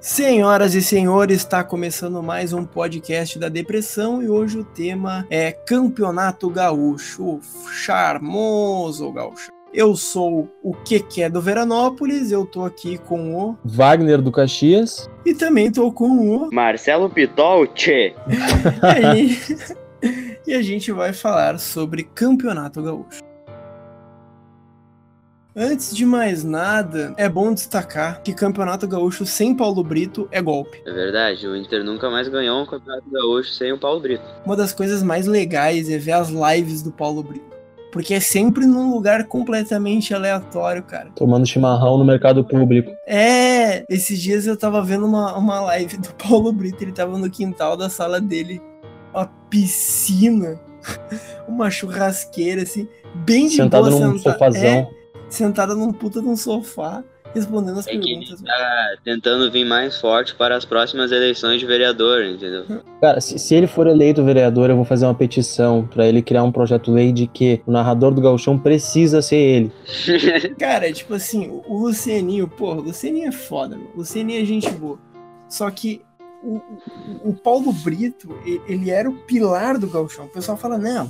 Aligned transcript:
Senhoras 0.00 0.74
e 0.74 0.80
senhores, 0.80 1.36
está 1.42 1.62
começando 1.62 2.22
mais 2.22 2.54
um 2.54 2.64
podcast 2.64 3.38
da 3.38 3.50
depressão 3.50 4.22
e 4.22 4.30
hoje 4.30 4.58
o 4.58 4.64
tema 4.64 5.26
é 5.28 5.52
Campeonato 5.52 6.48
Gaúcho, 6.48 7.38
charmoso 7.70 9.12
gaúcho. 9.12 9.50
Eu 9.74 9.94
sou 9.94 10.48
o 10.62 10.72
que 10.72 11.22
é 11.22 11.28
do 11.28 11.42
Veranópolis, 11.42 12.32
eu 12.32 12.46
tô 12.46 12.64
aqui 12.64 12.96
com 12.96 13.36
o 13.36 13.58
Wagner 13.62 14.22
do 14.22 14.32
Caxias 14.32 15.06
e 15.26 15.34
também 15.34 15.70
tô 15.70 15.92
com 15.92 16.08
o 16.08 16.50
Marcelo 16.50 17.10
Pitol, 17.10 17.66
tchê. 17.66 18.14
e 20.46 20.54
a 20.54 20.62
gente 20.62 20.90
vai 20.92 21.12
falar 21.12 21.58
sobre 21.58 22.04
Campeonato 22.04 22.82
Gaúcho. 22.82 23.29
Antes 25.54 25.94
de 25.96 26.06
mais 26.06 26.44
nada, 26.44 27.12
é 27.16 27.28
bom 27.28 27.52
destacar 27.52 28.22
que 28.22 28.32
Campeonato 28.32 28.86
Gaúcho 28.86 29.26
sem 29.26 29.54
Paulo 29.54 29.82
Brito 29.82 30.28
é 30.30 30.40
golpe. 30.40 30.80
É 30.86 30.92
verdade, 30.92 31.44
o 31.46 31.56
Inter 31.56 31.82
nunca 31.82 32.08
mais 32.08 32.28
ganhou 32.28 32.62
um 32.62 32.66
Campeonato 32.66 33.10
Gaúcho 33.10 33.50
sem 33.50 33.72
o 33.72 33.78
Paulo 33.78 34.00
Brito. 34.00 34.22
Uma 34.46 34.54
das 34.56 34.72
coisas 34.72 35.02
mais 35.02 35.26
legais 35.26 35.90
é 35.90 35.98
ver 35.98 36.12
as 36.12 36.28
lives 36.30 36.82
do 36.82 36.92
Paulo 36.92 37.22
Brito. 37.22 37.50
Porque 37.92 38.14
é 38.14 38.20
sempre 38.20 38.64
num 38.64 38.92
lugar 38.94 39.24
completamente 39.26 40.14
aleatório, 40.14 40.84
cara. 40.84 41.10
Tomando 41.16 41.44
chimarrão 41.44 41.98
no 41.98 42.04
mercado 42.04 42.44
público. 42.44 42.92
É, 43.04 43.84
esses 43.92 44.20
dias 44.22 44.46
eu 44.46 44.56
tava 44.56 44.80
vendo 44.80 45.04
uma, 45.04 45.36
uma 45.36 45.60
live 45.62 45.96
do 45.96 46.14
Paulo 46.14 46.52
Brito, 46.52 46.84
ele 46.84 46.92
tava 46.92 47.18
no 47.18 47.28
quintal 47.28 47.76
da 47.76 47.90
sala 47.90 48.20
dele, 48.20 48.62
uma 49.12 49.26
piscina, 49.50 50.60
uma 51.48 51.68
churrasqueira, 51.68 52.62
assim, 52.62 52.86
bem 53.12 53.48
de 53.48 53.56
Sentado 53.56 53.90
boa 53.90 54.06
num 54.06 54.16
senta- 54.18 54.32
sofazão. 54.32 54.62
É, 54.62 54.99
sentada 55.30 55.74
num 55.74 55.92
puta 55.92 56.20
de 56.20 56.28
um 56.28 56.36
sofá, 56.36 57.02
respondendo 57.34 57.78
as 57.78 57.86
É 57.86 57.92
que 57.92 57.96
ele 57.98 58.26
perguntas. 58.26 58.42
tá 58.42 58.96
tentando 59.04 59.50
vir 59.52 59.64
mais 59.64 59.98
forte 60.00 60.34
para 60.34 60.56
as 60.56 60.64
próximas 60.64 61.12
eleições 61.12 61.60
de 61.60 61.66
vereador, 61.66 62.24
entendeu? 62.24 62.64
Cara, 63.00 63.20
se, 63.20 63.38
se 63.38 63.54
ele 63.54 63.68
for 63.68 63.86
eleito 63.86 64.24
vereador, 64.24 64.68
eu 64.68 64.76
vou 64.76 64.84
fazer 64.84 65.04
uma 65.06 65.14
petição 65.14 65.86
pra 65.86 66.06
ele 66.06 66.20
criar 66.22 66.42
um 66.42 66.50
projeto-lei 66.50 67.12
de 67.12 67.26
que 67.28 67.62
o 67.66 67.70
narrador 67.70 68.12
do 68.12 68.20
gauchão 68.20 68.58
precisa 68.58 69.22
ser 69.22 69.36
ele. 69.36 69.72
Cara, 70.58 70.92
tipo 70.92 71.14
assim, 71.14 71.48
o- 71.66 71.78
Lucianinho, 71.78 72.48
porra, 72.48 72.80
o 72.80 72.84
Lucianinho 72.84 73.28
é 73.28 73.32
foda, 73.32 73.76
meu. 73.76 73.90
O 73.94 73.98
Lucianinho 73.98 74.42
é 74.42 74.44
gente 74.44 74.68
boa. 74.70 74.98
Só 75.48 75.70
que 75.70 76.02
o, 76.42 76.56
o- 76.56 77.30
o 77.30 77.34
Paulo 77.34 77.72
Brito, 77.72 78.28
ele 78.66 78.90
era 78.90 79.08
o 79.08 79.14
pilar 79.14 79.78
do 79.78 79.86
gauchão. 79.88 80.24
O 80.24 80.28
pessoal 80.30 80.56
fala, 80.58 80.76
não, 80.78 81.08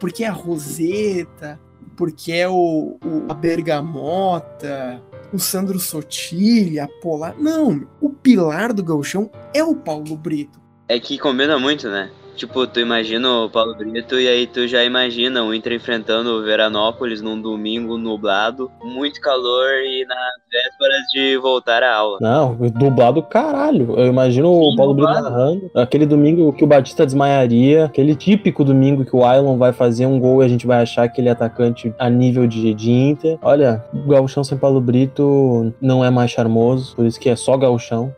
porque 0.00 0.24
é 0.24 0.26
a 0.28 0.32
Roseta, 0.32 1.60
porque 2.00 2.32
é 2.32 2.48
o, 2.48 2.96
o- 3.04 3.26
a 3.28 3.34
Bergamota, 3.34 5.02
o 5.34 5.38
Sandro 5.38 5.78
Sotilha, 5.78 6.84
a 6.84 6.88
Polar. 7.02 7.34
Não, 7.38 7.86
o 8.00 8.08
pilar 8.08 8.72
do 8.72 8.82
gauchão 8.82 9.30
é 9.52 9.62
o 9.62 9.74
Paulo 9.76 10.16
Brito. 10.16 10.58
É 10.88 10.98
que 10.98 11.18
combina 11.18 11.58
muito, 11.58 11.90
né? 11.90 12.10
Tipo, 12.40 12.66
tu 12.66 12.80
imagina 12.80 13.28
o 13.42 13.50
Paulo 13.50 13.74
Brito 13.76 14.18
e 14.18 14.26
aí 14.26 14.46
tu 14.46 14.66
já 14.66 14.82
imagina 14.82 15.44
o 15.44 15.54
Inter 15.54 15.74
enfrentando 15.74 16.30
o 16.30 16.42
Veranópolis 16.42 17.20
num 17.20 17.38
domingo 17.38 17.98
nublado, 17.98 18.70
muito 18.82 19.20
calor 19.20 19.68
e 19.84 20.06
nas 20.06 20.16
vésperas 20.50 21.02
de 21.12 21.36
voltar 21.36 21.82
à 21.82 21.94
aula. 21.94 22.16
Não, 22.18 22.54
dublado 22.54 23.22
caralho. 23.22 23.94
Eu 23.94 24.06
imagino 24.06 24.50
o 24.50 24.70
Sim, 24.70 24.76
Paulo 24.76 24.94
Brito 24.94 25.12
dublado. 25.12 25.30
narrando. 25.30 25.70
Aquele 25.74 26.06
domingo 26.06 26.50
que 26.54 26.64
o 26.64 26.66
Batista 26.66 27.04
desmaiaria. 27.04 27.84
Aquele 27.84 28.14
típico 28.14 28.64
domingo 28.64 29.04
que 29.04 29.14
o 29.14 29.22
Ailon 29.22 29.58
vai 29.58 29.74
fazer 29.74 30.06
um 30.06 30.18
gol 30.18 30.42
e 30.42 30.46
a 30.46 30.48
gente 30.48 30.66
vai 30.66 30.80
achar 30.80 31.06
que 31.10 31.20
ele 31.20 31.28
é 31.28 31.32
atacante 31.32 31.94
a 31.98 32.08
nível 32.08 32.46
de, 32.46 32.72
de 32.72 32.90
Inter. 32.90 33.36
Olha, 33.42 33.84
o 33.92 34.08
gauchão 34.08 34.42
sem 34.42 34.56
Paulo 34.56 34.80
Brito 34.80 35.74
não 35.78 36.02
é 36.02 36.08
mais 36.08 36.30
charmoso. 36.30 36.96
Por 36.96 37.04
isso 37.04 37.20
que 37.20 37.28
é 37.28 37.36
só 37.36 37.54
gauchão. 37.58 38.14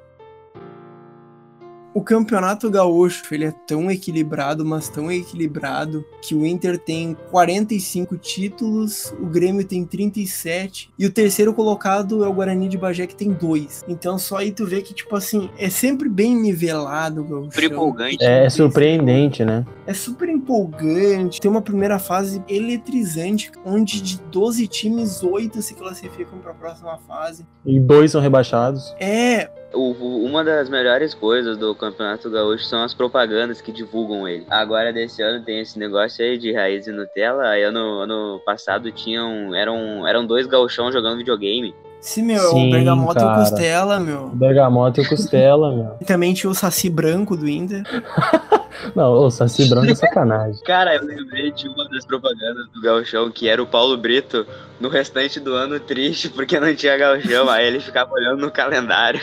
O 1.94 2.00
campeonato 2.00 2.70
gaúcho, 2.70 3.22
ele 3.32 3.44
é 3.44 3.52
tão 3.66 3.90
equilibrado, 3.90 4.64
mas 4.64 4.88
tão 4.88 5.12
equilibrado, 5.12 6.04
que 6.22 6.34
o 6.34 6.46
Inter 6.46 6.78
tem 6.78 7.14
45 7.30 8.16
títulos, 8.16 9.12
o 9.20 9.26
Grêmio 9.26 9.62
tem 9.62 9.84
37, 9.84 10.90
e 10.98 11.04
o 11.04 11.12
terceiro 11.12 11.52
colocado 11.52 12.24
é 12.24 12.28
o 12.28 12.32
Guarani 12.32 12.66
de 12.68 12.78
Bagé, 12.78 13.06
que 13.06 13.14
tem 13.14 13.30
dois. 13.30 13.84
Então 13.86 14.18
só 14.18 14.38
aí 14.38 14.52
tu 14.52 14.64
vê 14.64 14.80
que, 14.80 14.94
tipo 14.94 15.14
assim, 15.14 15.50
é 15.58 15.68
sempre 15.68 16.08
bem 16.08 16.34
nivelado 16.34 17.20
o 17.20 17.24
gaúcho. 17.24 17.52
Super 17.52 17.64
empolgante. 17.64 18.24
É, 18.24 18.48
surpreendente, 18.48 19.44
né? 19.44 19.66
É 19.86 19.92
super 19.92 20.30
empolgante, 20.30 21.40
tem 21.40 21.50
uma 21.50 21.62
primeira 21.62 21.98
fase 21.98 22.42
eletrizante, 22.48 23.52
onde 23.66 24.00
de 24.00 24.18
12 24.30 24.66
times, 24.66 25.22
8 25.22 25.60
se 25.60 25.74
classificam 25.74 26.38
para 26.38 26.52
a 26.52 26.54
próxima 26.54 26.96
fase. 27.06 27.46
E 27.66 27.78
dois 27.78 28.12
são 28.12 28.20
rebaixados. 28.20 28.94
É, 28.98 29.50
O- 29.74 29.92
o- 29.92 30.24
uma 30.24 30.42
das 30.44 30.68
melhores 30.68 31.14
coisas 31.14 31.56
do 31.56 31.74
Campeonato 31.74 32.30
Gaúcho 32.30 32.64
são 32.64 32.82
as 32.82 32.92
propagandas 32.94 33.60
que 33.60 33.72
divulgam 33.72 34.28
ele. 34.28 34.46
Agora 34.50 34.92
desse 34.92 35.22
ano 35.22 35.44
tem 35.44 35.60
esse 35.60 35.78
negócio 35.78 36.24
aí 36.24 36.36
de 36.38 36.52
raiz 36.52 36.86
e 36.86 36.92
Nutella. 36.92 37.44
Aí 37.48 37.62
ano, 37.62 38.00
ano 38.00 38.40
passado 38.44 38.90
tinham 38.92 39.54
eram, 39.54 40.06
eram 40.06 40.26
dois 40.26 40.46
gauchão 40.46 40.90
jogando 40.92 41.18
videogame. 41.18 41.74
se 42.00 42.20
meu, 42.20 42.40
Sim, 42.50 42.68
o 42.68 42.70
Bergamota 42.72 43.20
e 43.20 43.22
o 43.22 43.26
cara. 43.26 43.40
Costela, 43.40 44.00
meu. 44.00 44.28
Bergamota 44.30 45.00
e 45.00 45.08
Costela, 45.08 45.72
meu. 45.74 45.96
E 46.02 46.04
também 46.04 46.34
tinha 46.34 46.50
o 46.50 46.54
Saci 46.54 46.90
Branco 46.90 47.36
do 47.36 47.48
Inter. 47.48 47.82
Não, 48.96 49.12
o 49.12 49.30
Saci 49.30 49.68
Branco 49.68 49.90
é 49.92 49.94
sacanagem. 49.94 50.60
Cara, 50.66 50.96
eu 50.96 51.04
lembrei 51.04 51.52
de 51.52 51.68
uma 51.68 51.88
das 51.88 52.04
propagandas 52.04 52.66
do 52.74 52.80
Gauchão, 52.82 53.30
que 53.30 53.48
era 53.48 53.62
o 53.62 53.66
Paulo 53.66 53.96
Brito 53.96 54.44
no 54.80 54.88
restante 54.88 55.38
do 55.38 55.54
ano 55.54 55.78
triste 55.78 56.28
porque 56.28 56.58
não 56.58 56.74
tinha 56.74 56.96
Gauchão. 56.98 57.48
Aí 57.48 57.66
ele 57.66 57.78
ficava 57.78 58.12
olhando 58.12 58.40
no 58.40 58.50
calendário 58.50 59.20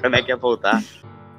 quando 0.00 0.14
é 0.14 0.22
que 0.22 0.30
ia 0.30 0.36
voltar. 0.36 0.82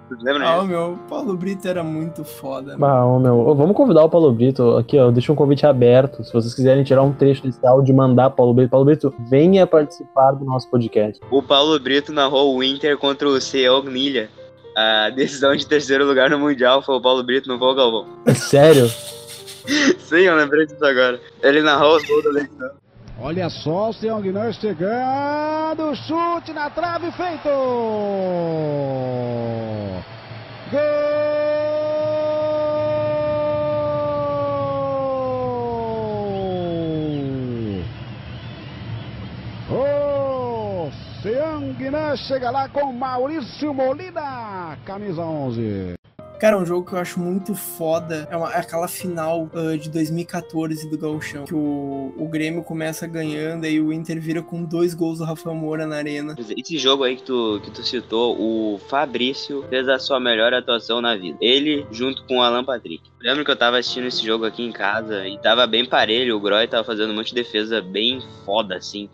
Vocês 0.10 0.24
lembram 0.24 0.48
Ah, 0.48 0.54
disso? 0.54 0.64
o 0.64 0.68
meu, 0.68 1.00
Paulo 1.10 1.36
Brito 1.36 1.68
era 1.68 1.84
muito 1.84 2.24
foda. 2.24 2.78
mano. 2.78 2.80
Bah, 2.80 3.06
ô, 3.06 3.20
meu, 3.20 3.54
vamos 3.56 3.76
convidar 3.76 4.06
o 4.06 4.10
Paulo 4.10 4.32
Brito 4.32 4.78
aqui, 4.78 4.98
ó. 4.98 5.12
Deixa 5.12 5.32
um 5.34 5.36
convite 5.36 5.66
aberto. 5.66 6.24
Se 6.24 6.32
vocês 6.32 6.54
quiserem 6.54 6.84
tirar 6.84 7.04
um 7.04 7.12
trecho 7.12 7.44
desse 7.44 7.66
áudio 7.68 7.92
e 7.92 7.96
mandar 7.96 8.30
Paulo 8.30 8.54
Brito. 8.54 8.70
Paulo 8.70 8.86
Brito, 8.86 9.14
venha 9.30 9.68
participar 9.68 10.32
do 10.32 10.46
nosso 10.46 10.70
podcast. 10.70 11.20
O 11.30 11.44
Paulo 11.44 11.78
Brito 11.78 12.14
narrou 12.14 12.56
o 12.56 12.64
Inter 12.64 12.98
contra 12.98 13.28
o 13.28 13.40
Ceogmilha. 13.42 14.30
A 14.78 15.10
decisão 15.10 15.54
de 15.56 15.68
terceiro 15.68 16.06
lugar 16.06 16.30
no 16.30 16.40
Mundial 16.40 16.82
foi 16.82 16.96
o 16.96 17.02
Paulo 17.02 17.22
Brito, 17.24 17.50
não 17.50 17.58
foi 17.60 17.68
o 17.68 17.76
Galvão. 17.76 18.06
Sério? 18.34 18.88
Sim, 20.00 20.20
eu 20.22 20.36
lembrei 20.38 20.66
disso 20.66 20.86
agora. 20.86 21.20
Ele 21.44 21.62
narrou 21.62 21.98
os 21.98 22.08
gols 22.08 22.24
da 22.24 22.30
eleição. 22.30 22.70
Olha 23.20 23.50
só 23.50 23.90
o 23.90 23.94
Sean 23.94 24.22
Guinar 24.22 24.54
chegando, 24.54 25.96
chute 25.96 26.54
na 26.54 26.70
trave 26.70 27.12
feito! 27.12 27.50
Gol! 30.72 30.82
O 39.72 40.92
Sean 41.24 41.74
Guinar 41.74 42.16
chega 42.18 42.52
lá 42.52 42.70
com 42.70 42.94
Maurício 42.94 43.74
Molina, 43.74 44.78
camisa 44.86 45.24
11. 45.24 45.98
Cara, 46.40 46.56
um 46.56 46.64
jogo 46.66 46.86
que 46.88 46.94
eu 46.94 47.00
acho 47.00 47.20
muito 47.20 47.56
foda 47.56 48.28
é, 48.30 48.38
uma- 48.38 48.54
é 48.54 48.60
aquela 48.60 48.88
final 48.88 49.50
ah, 49.56 49.76
de 49.76 49.90
2014 49.90 50.88
do 50.88 50.96
Gauchão. 50.96 51.46
Que 51.46 51.56
o, 51.56 52.14
o 52.16 52.28
Grêmio 52.28 52.62
começa 52.64 53.08
ganhando, 53.08 53.66
aí 53.66 53.82
o 53.82 53.92
Inter 53.92 54.22
vira 54.22 54.44
com 54.44 54.64
dois 54.64 54.94
gols 54.94 55.18
do 55.18 55.24
Rafael 55.24 55.56
Moura 55.56 55.88
na 55.88 55.96
arena. 55.96 56.36
Esse 56.56 56.78
jogo 56.78 57.04
aí 57.04 57.16
que 57.16 57.24
tu, 57.24 57.60
que 57.64 57.72
tu 57.72 57.84
citou, 57.84 58.38
o 58.40 58.78
Fabrício 58.88 59.66
fez 59.68 59.90
a 59.90 59.98
sua 59.98 60.20
melhor 60.20 60.54
atuação 60.54 61.02
na 61.02 61.16
vida. 61.16 61.38
Ele 61.42 61.88
junto 61.92 62.24
com 62.26 62.38
o 62.38 62.42
Alan 62.44 62.64
Patrick. 62.64 63.02
Lembro 63.20 63.44
que 63.44 63.50
eu 63.50 63.56
tava 63.56 63.80
assistindo 63.80 64.06
esse 64.06 64.24
jogo 64.24 64.46
aqui 64.46 64.64
em 64.64 64.72
casa 64.72 65.28
e 65.28 65.40
tava 65.40 65.66
bem 65.66 65.86
parelho. 65.86 66.38
O 66.38 66.40
Groy 66.40 66.68
tava 66.68 66.84
fazendo 66.84 67.12
um 67.12 67.16
monte 67.16 67.30
de 67.30 67.36
defesa 67.36 67.82
bem 67.82 68.22
foda, 68.46 68.76
assim. 68.76 69.10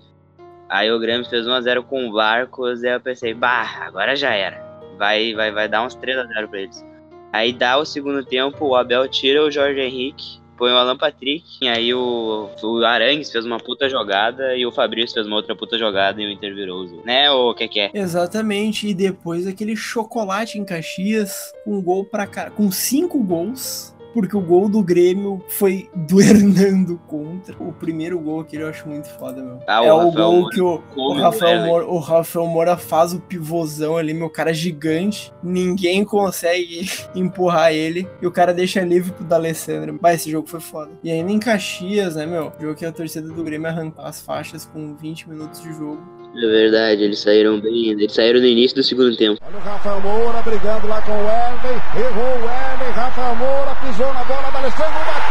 Aí 0.67 0.91
o 0.91 0.99
Grêmio 0.99 1.25
fez 1.29 1.45
1x0 1.45 1.83
com 1.83 2.05
o 2.09 2.11
Barcos 2.11 2.83
e 2.83 2.87
eu 2.93 2.99
pensei, 2.99 3.33
bah, 3.33 3.83
agora 3.85 4.13
já 4.13 4.33
era. 4.33 4.61
Vai, 4.97 5.33
vai, 5.33 5.51
vai 5.53 5.69
dar 5.69 5.85
uns 5.85 5.95
3x0 5.95 6.47
pra 6.49 6.59
eles. 6.61 6.83
Aí 7.33 7.51
dá 7.51 7.77
o 7.77 7.85
segundo 7.85 8.23
tempo, 8.23 8.63
o 8.67 8.75
Abel 8.75 9.07
tira 9.07 9.43
o 9.43 9.49
Jorge 9.49 9.81
Henrique, 9.81 10.39
põe 10.55 10.71
o 10.71 10.77
Alan 10.77 10.95
Patrick, 10.95 11.43
e 11.61 11.67
aí 11.67 11.93
o, 11.93 12.47
o 12.61 12.85
Arangues 12.85 13.31
fez 13.31 13.43
uma 13.43 13.57
puta 13.57 13.89
jogada 13.89 14.55
e 14.55 14.65
o 14.65 14.71
Fabrício 14.71 15.15
fez 15.15 15.25
uma 15.25 15.37
outra 15.37 15.55
puta 15.55 15.77
jogada 15.77 16.21
e 16.21 16.27
o 16.27 16.31
Inter 16.31 16.53
virou 16.53 16.85
o. 16.85 17.03
Né, 17.03 17.31
o 17.31 17.53
que 17.55 17.67
que 17.67 17.79
é? 17.79 17.91
Exatamente, 17.93 18.87
e 18.87 18.93
depois 18.93 19.47
aquele 19.47 19.75
chocolate 19.75 20.59
em 20.59 20.63
Caxias, 20.63 21.51
com 21.65 21.81
gol 21.81 22.05
para 22.05 22.27
com 22.51 22.71
cinco 22.71 23.21
gols. 23.23 23.93
Porque 24.13 24.37
o 24.37 24.41
gol 24.41 24.69
do 24.69 24.83
Grêmio 24.83 25.43
foi 25.47 25.89
do 25.95 26.21
Hernando 26.21 26.99
contra. 27.07 27.55
O 27.59 27.73
primeiro 27.73 28.19
gol 28.19 28.41
aquele 28.41 28.63
eu 28.63 28.69
acho 28.69 28.87
muito 28.87 29.09
foda, 29.17 29.41
meu. 29.41 29.59
Ah, 29.67 29.83
é 29.83 29.91
o 29.91 29.97
Rafael 29.97 30.11
gol 30.11 30.33
Moura 30.33 30.55
que 30.55 30.61
o, 30.61 30.83
o 30.95 31.13
Rafael. 31.13 31.65
Moura, 31.65 31.85
o 31.85 31.99
Rafael 31.99 32.47
Moura 32.47 32.77
faz 32.77 33.13
o 33.13 33.19
pivôzão 33.19 33.97
ali, 33.97 34.13
meu 34.13 34.29
cara 34.29 34.53
gigante. 34.53 35.33
Ninguém 35.41 36.05
consegue 36.05 36.89
empurrar 37.15 37.73
ele. 37.73 38.07
E 38.21 38.27
o 38.27 38.31
cara 38.31 38.53
deixa 38.53 38.81
livre 38.81 39.11
pro 39.11 39.25
D'Alessandro. 39.25 39.97
Mas 40.01 40.21
esse 40.21 40.31
jogo 40.31 40.47
foi 40.47 40.59
foda. 40.59 40.91
E 41.03 41.11
ainda 41.11 41.31
em 41.31 41.39
Caxias, 41.39 42.15
né, 42.15 42.25
meu? 42.25 42.51
Jogo 42.59 42.75
que 42.75 42.85
a 42.85 42.91
torcida 42.91 43.27
do 43.27 43.43
Grêmio 43.43 43.67
arrancou 43.67 44.05
as 44.05 44.21
faixas 44.21 44.65
com 44.65 44.95
20 44.95 45.29
minutos 45.29 45.61
de 45.61 45.73
jogo. 45.73 46.22
É 46.35 46.47
verdade, 46.47 47.03
eles 47.03 47.19
saíram 47.19 47.59
bem. 47.59 47.91
Eles 47.91 48.11
saíram 48.11 48.39
no 48.39 48.47
início 48.47 48.75
do 48.75 48.83
segundo 48.83 49.15
tempo. 49.15 49.39
Olha 49.45 49.57
o 49.57 49.59
Rafael 49.59 50.01
Moura 50.01 50.41
brigando 50.41 50.87
lá 50.87 50.99
com 51.01 51.11
o 51.11 51.25
Wesley. 51.25 51.81
Errou 51.95 52.25
o 52.25 52.45
Wesley. 52.45 52.91
Rafael 52.95 53.35
Moura 53.35 53.75
pisou 53.75 54.13
na 54.13 54.23
bola 54.23 54.49
da 54.49 54.59
Alessandro. 54.59 54.93
Bateu, 55.05 55.22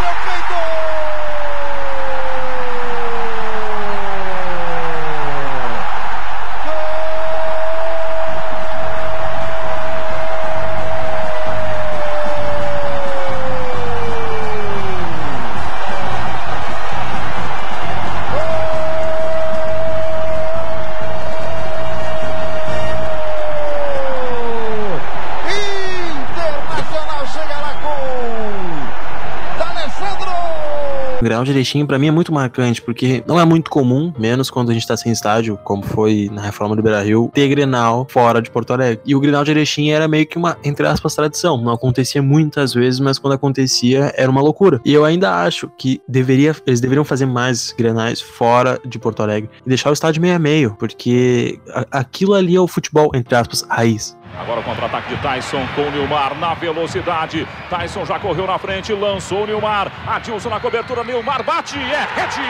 Grenal 31.22 31.44
de 31.44 31.50
Erechim 31.52 31.86
pra 31.86 31.98
mim 31.98 32.08
é 32.08 32.10
muito 32.10 32.32
marcante, 32.32 32.80
porque 32.80 33.22
não 33.26 33.38
é 33.38 33.44
muito 33.44 33.70
comum, 33.70 34.12
menos 34.18 34.50
quando 34.50 34.70
a 34.70 34.74
gente 34.74 34.86
tá 34.86 34.96
sem 34.96 35.12
estádio, 35.12 35.58
como 35.64 35.82
foi 35.82 36.28
na 36.32 36.42
reforma 36.42 36.76
do 36.76 36.82
Beira-Rio, 36.82 37.30
ter 37.32 37.48
Grenal 37.48 38.06
fora 38.10 38.40
de 38.40 38.50
Porto 38.50 38.72
Alegre. 38.72 39.00
E 39.04 39.14
o 39.14 39.20
Grenal 39.20 39.44
de 39.44 39.50
Erechim 39.50 39.90
era 39.90 40.08
meio 40.08 40.26
que 40.26 40.36
uma, 40.36 40.56
entre 40.64 40.86
aspas, 40.86 41.14
tradição. 41.14 41.60
Não 41.60 41.72
acontecia 41.72 42.22
muitas 42.22 42.74
vezes, 42.74 43.00
mas 43.00 43.18
quando 43.18 43.34
acontecia 43.34 44.12
era 44.16 44.30
uma 44.30 44.40
loucura. 44.40 44.80
E 44.84 44.92
eu 44.92 45.04
ainda 45.04 45.42
acho 45.42 45.70
que 45.78 46.00
deveria, 46.08 46.54
eles 46.66 46.80
deveriam 46.80 47.04
fazer 47.04 47.26
mais 47.26 47.74
Grenais 47.76 48.20
fora 48.20 48.78
de 48.84 48.98
Porto 48.98 49.22
Alegre 49.22 49.50
e 49.64 49.68
deixar 49.68 49.90
o 49.90 49.92
estádio 49.92 50.22
meio 50.22 50.36
a 50.36 50.38
meio, 50.38 50.76
porque 50.78 51.58
aquilo 51.90 52.34
ali 52.34 52.56
é 52.56 52.60
o 52.60 52.66
futebol, 52.66 53.10
entre 53.14 53.34
aspas, 53.34 53.62
raiz. 53.68 54.16
Agora 54.38 54.60
o 54.60 54.62
contra-ataque 54.62 55.14
de 55.14 55.22
Tyson 55.22 55.66
com 55.74 55.82
o 55.82 55.90
Nilmar 55.90 56.34
na 56.38 56.54
velocidade. 56.54 57.46
Tyson 57.68 58.06
já 58.06 58.18
correu 58.18 58.46
na 58.46 58.58
frente, 58.58 58.92
lançou 58.92 59.42
o 59.42 59.46
Nilmar. 59.46 59.92
Adilson 60.06 60.48
na 60.48 60.58
cobertura, 60.58 61.04
Nilmar 61.04 61.42
bate, 61.42 61.78
é 61.78 62.06
rede! 62.14 62.40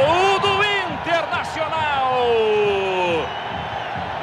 Gol 0.00 0.40
do 0.40 0.64
Internacional! 0.94 2.24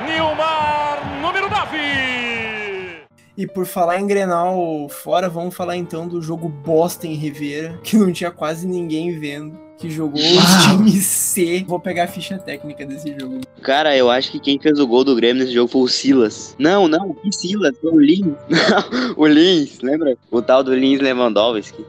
Nilmar, 0.06 0.98
número 1.22 1.50
9! 1.50 3.04
E 3.36 3.43
por 3.54 3.66
falar 3.66 4.00
em 4.00 4.08
Grenal 4.08 4.88
fora, 4.90 5.30
vamos 5.30 5.56
falar 5.56 5.78
então 5.78 6.08
do 6.08 6.22
jogo 6.22 6.50
bosta 6.50 7.08
em 7.08 7.14
Rivera, 7.14 7.80
que 7.84 7.98
não 7.98 8.12
tinha 8.12 8.32
quase 8.32 8.68
ninguém 8.68 9.18
vendo. 9.20 9.62
Que 9.78 9.90
jogou 9.90 10.22
os 10.22 10.64
times 10.66 11.04
C. 11.04 11.66
Vou 11.68 11.80
pegar 11.80 12.06
a 12.06 12.08
ficha 12.08 12.38
técnica 12.38 12.86
desse 12.86 13.14
jogo. 13.20 13.42
Cara, 13.62 13.98
eu 13.98 14.10
acho 14.10 14.32
que 14.32 14.40
quem 14.40 14.58
fez 14.58 14.80
o 14.80 14.88
gol 14.88 15.04
do 15.04 15.16
Grêmio 15.16 15.44
nesse 15.44 15.54
jogo 15.54 15.70
foi 15.70 15.82
o 15.82 15.88
Silas. 15.90 16.56
Não, 16.58 16.88
não, 16.88 17.14
que 17.14 17.30
Silas? 17.34 17.76
Foi 17.82 17.92
o 17.92 18.00
Lins. 18.00 18.34
Não, 18.48 19.14
o 19.18 19.28
Lins, 19.28 19.80
lembra? 19.82 20.16
O 20.32 20.42
tal 20.42 20.64
do 20.64 20.74
Lins 20.74 21.02
Lewandowski. 21.02 21.84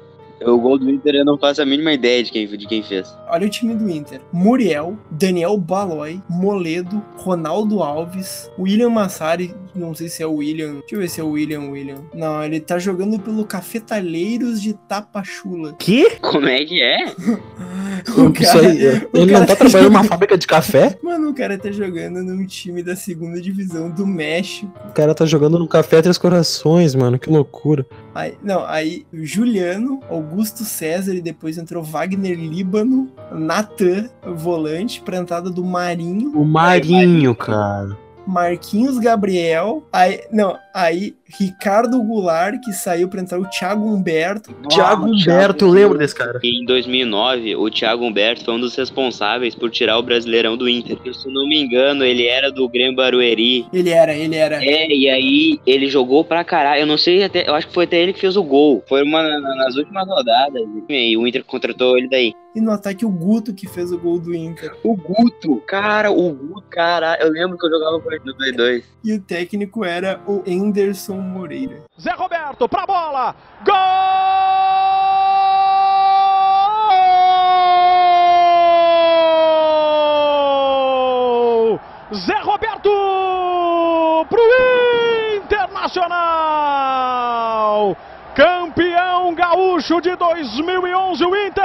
O 0.47 0.59
gol 0.59 0.79
do 0.79 0.91
Inter 0.91 1.15
eu 1.15 1.25
não 1.25 1.39
faço 1.39 1.63
a 1.63 1.65
mínima 1.67 1.93
ideia 1.93 2.23
de 2.23 2.31
quem, 2.31 2.47
de 2.47 2.67
quem 2.67 2.83
fez. 2.83 3.17
Olha 3.29 3.47
o 3.47 3.51
time 3.51 3.75
do 3.75 3.89
Inter: 3.89 4.21
Muriel, 4.33 4.99
Daniel 5.11 5.57
Balói, 5.57 6.21
Moledo, 6.29 7.03
Ronaldo 7.17 7.83
Alves, 7.83 8.51
William 8.59 8.91
Massari. 8.91 9.55
Não 9.75 9.95
sei 9.95 10.09
se 10.09 10.23
é 10.23 10.27
o 10.27 10.35
William. 10.35 10.75
Deixa 10.81 10.95
eu 10.95 10.99
ver 11.01 11.09
se 11.09 11.21
é 11.21 11.25
o 11.25 11.31
William 11.31 11.71
William. 11.71 12.03
Não, 12.15 12.43
ele 12.45 12.61
tá 12.61 12.79
jogando 12.79 13.19
pelo 13.19 13.45
Cafetaleiros 13.45 14.61
de 14.61 14.75
Tapachula. 14.75 15.75
Que? 15.79 16.17
Como 16.21 16.47
é 16.47 16.65
que 16.65 16.83
é? 16.83 17.13
O 18.17 18.31
Isso 18.43 18.59
aí, 18.59 19.07
o 19.13 19.17
ele 19.17 19.33
cara 19.33 19.41
não 19.41 19.47
tá 19.47 19.57
trabalhando 19.57 19.93
numa 19.93 20.05
fábrica 20.05 20.37
de 20.37 20.47
café? 20.47 20.99
Mano, 21.03 21.31
o 21.31 21.35
cara 21.35 21.57
tá 21.57 21.71
jogando 21.71 22.23
num 22.23 22.45
time 22.45 22.83
da 22.83 22.95
segunda 22.97 23.41
divisão 23.41 23.91
do 23.91 24.07
México. 24.07 24.71
O 24.89 24.93
cara 24.93 25.15
tá 25.15 25.25
jogando 25.25 25.59
no 25.59 25.67
Café 25.69 26.03
Três 26.03 26.19
Corações, 26.19 26.95
mano, 26.95 27.19
que 27.19 27.31
loucura. 27.31 27.87
Aí, 28.15 28.35
não, 28.43 28.65
aí 28.67 29.07
Juliano, 29.13 30.01
Augusto 30.11 30.65
César 30.65 31.15
e 31.15 31.23
depois 31.23 31.57
entrou 31.57 31.83
Wagner 31.83 32.37
Líbano, 32.39 33.11
Natan, 33.33 34.11
volante, 34.35 35.01
pra 35.01 35.17
entrada 35.17 35.49
do 35.51 35.65
Marinho, 35.65 36.33
O 36.39 36.45
Marinho, 36.45 37.35
cara. 37.35 37.97
Marquinhos 38.27 38.99
Gabriel, 38.99 39.87
aí, 39.93 40.25
não, 40.31 40.59
aí 40.73 41.17
Ricardo 41.39 42.03
Goulart, 42.03 42.61
que 42.63 42.73
saiu 42.73 43.09
pra 43.09 43.21
entrar 43.21 43.39
o 43.41 43.45
Thiago 43.49 43.87
Humberto, 43.89 44.53
Thiago 44.69 45.07
Ah, 45.07 45.09
Humberto, 45.09 45.65
eu 45.65 45.71
lembro 45.71 45.99
desse 45.99 46.15
cara. 46.15 46.39
Em 46.43 46.65
2009, 46.65 47.57
o 47.57 47.71
Thiago 47.71 48.05
Humberto 48.05 48.45
foi 48.45 48.55
um 48.55 48.61
dos 48.61 48.75
responsáveis 48.77 49.55
por 49.55 49.71
tirar 49.71 49.99
o 49.99 50.03
Brasileirão 50.03 50.57
do 50.57 50.69
Inter. 50.69 50.97
Se 51.15 51.27
eu 51.29 51.33
não 51.33 51.47
me 51.47 51.61
engano, 51.61 52.05
ele 52.05 52.27
era 52.27 52.51
do 52.51 52.69
Grêmio 52.69 52.97
Barueri. 52.97 53.67
ele 53.73 53.91
era, 53.91 54.15
ele 54.15 54.37
era. 54.37 54.65
É, 54.65 54.87
e 54.89 55.09
aí 55.09 55.61
ele 55.67 55.89
jogou 55.89 56.25
pra 56.25 56.45
caralho. 56.45 56.81
Eu 56.83 56.87
não 56.87 56.97
sei, 56.99 57.23
até, 57.25 57.49
eu 57.49 57.55
acho 57.55 57.67
que 57.69 57.75
foi 57.75 57.85
até 57.85 57.99
ele 58.01 58.13
que 58.13 58.21
fez 58.21 58.37
o 58.37 58.43
gol. 58.43 58.83
Foi 58.89 59.03
uma 59.03 59.23
na- 59.23 59.55
nas 59.57 59.77
últimas 59.77 60.07
rodadas. 60.07 60.63
E 60.89 61.17
o 61.17 61.27
Inter 61.27 61.45
contratou 61.45 61.99
ele 61.99 62.09
daí. 62.09 62.33
E 62.55 62.61
no 62.61 62.71
ataque 62.71 63.05
o 63.05 63.11
Guto, 63.11 63.53
que 63.53 63.67
fez 63.69 63.91
o 63.91 63.99
gol 63.99 64.21
do 64.21 64.33
Inter. 64.33 64.73
O 64.85 64.95
Guto, 64.97 65.57
cara, 65.67 66.13
o 66.13 66.31
Guto, 66.33 66.63
cara, 66.71 67.19
eu 67.21 67.29
lembro 67.31 67.59
que 67.59 67.67
eu 67.67 67.71
jogava 67.71 67.99
com 68.01 68.13
ele 68.13 68.21
no 68.25 68.37
Play 68.37 68.53
2. 68.53 68.85
E 69.05 69.13
o 69.13 69.21
técnico 69.21 69.85
era 69.85 70.21
o 70.27 70.41
Anderson 70.49 71.21
Moreira. 71.25 71.83
Zé 71.99 72.13
Roberto 72.13 72.69
pra 72.69 72.87
bola. 72.87 73.35
Gol! 73.65 73.75
Zé 82.15 82.39
Roberto 82.41 82.91
pro 84.29 84.43
Internacional! 85.37 86.15
Campeão 88.35 89.35
gaúcho 89.35 90.01
de 90.01 90.15
2011 90.17 91.25
o 91.25 91.37
Inter! 91.47 91.64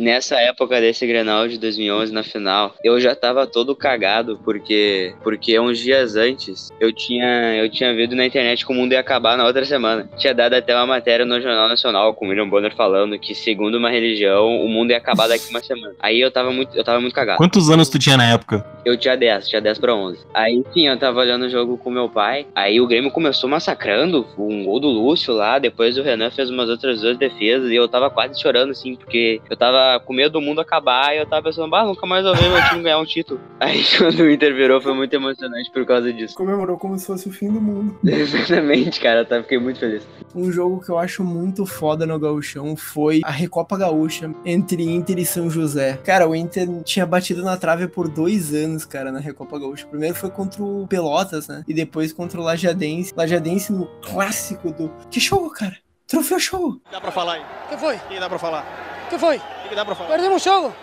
Nessa 0.00 0.36
época 0.36 0.80
desse 0.80 1.06
Grenal 1.06 1.46
de 1.46 1.58
2011 1.58 2.10
na 2.10 2.22
final, 2.22 2.74
eu 2.82 2.98
já 2.98 3.14
tava 3.14 3.46
todo 3.46 3.76
cagado 3.76 4.40
porque 4.42 5.14
porque 5.22 5.60
uns 5.60 5.78
dias 5.78 6.16
antes 6.16 6.70
eu 6.80 6.90
tinha 6.90 7.54
eu 7.56 7.70
tinha 7.70 7.94
visto 7.94 8.16
na 8.16 8.24
internet 8.24 8.64
que 8.64 8.72
o 8.72 8.74
mundo 8.74 8.92
ia 8.92 9.00
acabar 9.00 9.36
na 9.36 9.44
outra 9.44 9.62
semana. 9.66 10.08
Tinha 10.16 10.32
dado 10.32 10.54
até 10.54 10.74
uma 10.74 10.86
matéria 10.86 11.26
no 11.26 11.38
Jornal 11.38 11.68
Nacional 11.68 12.14
com 12.14 12.24
o 12.24 12.28
William 12.30 12.48
Bonner 12.48 12.74
falando 12.74 13.18
que 13.18 13.34
segundo 13.34 13.74
uma 13.74 13.90
religião 13.90 14.64
o 14.64 14.68
mundo 14.68 14.90
ia 14.90 14.96
acabar 14.96 15.28
daqui 15.28 15.50
uma 15.50 15.62
semana. 15.62 15.94
Aí 16.00 16.18
eu 16.18 16.30
tava 16.30 16.50
muito 16.50 16.74
eu 16.74 16.82
tava 16.82 16.98
muito 16.98 17.12
cagado. 17.12 17.36
Quantos 17.36 17.68
anos 17.68 17.90
tu 17.90 17.98
tinha 17.98 18.16
na 18.16 18.32
época? 18.32 18.64
Eu 18.84 18.96
tinha 18.96 19.16
10, 19.16 19.48
tinha 19.48 19.60
10 19.60 19.78
pra 19.78 19.94
11. 19.94 20.24
Aí, 20.32 20.64
sim, 20.72 20.88
eu 20.88 20.98
tava 20.98 21.20
olhando 21.20 21.44
o 21.44 21.50
jogo 21.50 21.76
com 21.76 21.90
meu 21.90 22.08
pai. 22.08 22.46
Aí 22.54 22.80
o 22.80 22.86
Grêmio 22.86 23.10
começou 23.10 23.48
massacrando. 23.48 24.26
Um 24.38 24.64
gol 24.64 24.80
do 24.80 24.88
Lúcio 24.88 25.34
lá. 25.34 25.58
Depois 25.58 25.98
o 25.98 26.02
Renan 26.02 26.30
fez 26.30 26.48
umas 26.48 26.68
outras 26.68 27.00
duas 27.00 27.18
defesas. 27.18 27.70
E 27.70 27.76
eu 27.76 27.86
tava 27.88 28.08
quase 28.08 28.40
chorando, 28.40 28.70
assim, 28.70 28.96
porque 28.96 29.40
eu 29.50 29.56
tava 29.56 29.89
com 29.98 30.12
medo 30.12 30.32
do 30.34 30.40
mundo 30.40 30.60
acabar. 30.60 31.14
E 31.14 31.18
eu 31.18 31.26
tava 31.26 31.42
pensando, 31.42 31.68
bah, 31.70 31.84
nunca 31.84 32.06
mais 32.06 32.24
vou 32.24 32.34
ver 32.36 32.48
meu 32.48 32.62
time 32.68 32.82
ganhar 32.82 32.98
um 32.98 33.04
título. 33.04 33.40
Aí 33.58 33.82
quando 33.98 34.20
o 34.20 34.30
Inter 34.30 34.54
virou, 34.54 34.80
foi 34.80 34.94
muito 34.94 35.12
emocionante 35.14 35.70
por 35.72 35.84
causa 35.86 36.12
disso. 36.12 36.34
Comemorou 36.36 36.78
como 36.78 36.98
se 36.98 37.06
fosse 37.06 37.28
o 37.28 37.32
fim 37.32 37.52
do 37.52 37.60
mundo. 37.60 37.98
Exatamente, 38.06 39.00
cara. 39.00 39.20
Eu 39.20 39.26
tava- 39.26 39.42
fiquei 39.42 39.58
muito 39.58 39.80
feliz. 39.80 40.06
Um 40.34 40.52
jogo 40.52 40.80
que 40.80 40.90
eu 40.90 40.98
acho 40.98 41.24
muito 41.24 41.66
foda 41.66 42.06
no 42.06 42.18
Gauchão 42.18 42.76
foi 42.76 43.20
a 43.24 43.30
Recopa 43.30 43.76
Gaúcha 43.76 44.30
entre 44.44 44.84
Inter 44.84 45.18
e 45.18 45.26
São 45.26 45.50
José. 45.50 45.98
Cara, 46.04 46.28
o 46.28 46.34
Inter 46.36 46.68
tinha 46.84 47.04
batido 47.06 47.42
na 47.42 47.56
trave 47.56 47.88
por 47.88 48.08
dois 48.08 48.54
anos, 48.54 48.84
cara, 48.84 49.10
na 49.10 49.18
Recopa 49.18 49.58
Gaúcha. 49.58 49.86
Primeiro 49.86 50.14
foi 50.14 50.30
contra 50.30 50.62
o 50.62 50.86
Pelotas, 50.86 51.48
né? 51.48 51.64
E 51.66 51.74
depois 51.74 52.12
contra 52.12 52.40
o 52.40 52.44
Lajadense. 52.44 53.12
Lajadense 53.16 53.72
no 53.72 53.86
clássico 54.02 54.70
do. 54.70 54.90
Que 55.10 55.18
show, 55.20 55.48
cara! 55.50 55.76
Troféu 56.06 56.38
show! 56.40 56.80
dá 56.90 57.00
pra 57.00 57.12
falar 57.12 57.34
aí? 57.34 57.42
que 57.70 57.76
foi? 57.76 57.96
Que 58.08 58.18
dá 58.18 58.28
pra 58.28 58.38
falar? 58.38 58.64
que 59.08 59.18
foi? 59.18 59.40
Que 59.70 59.74
dá 59.76 59.84
pra 59.84 59.94
falar? 59.94 60.10
Perdemos 60.10 60.42
o 60.42 60.44
jogo. 60.44 60.74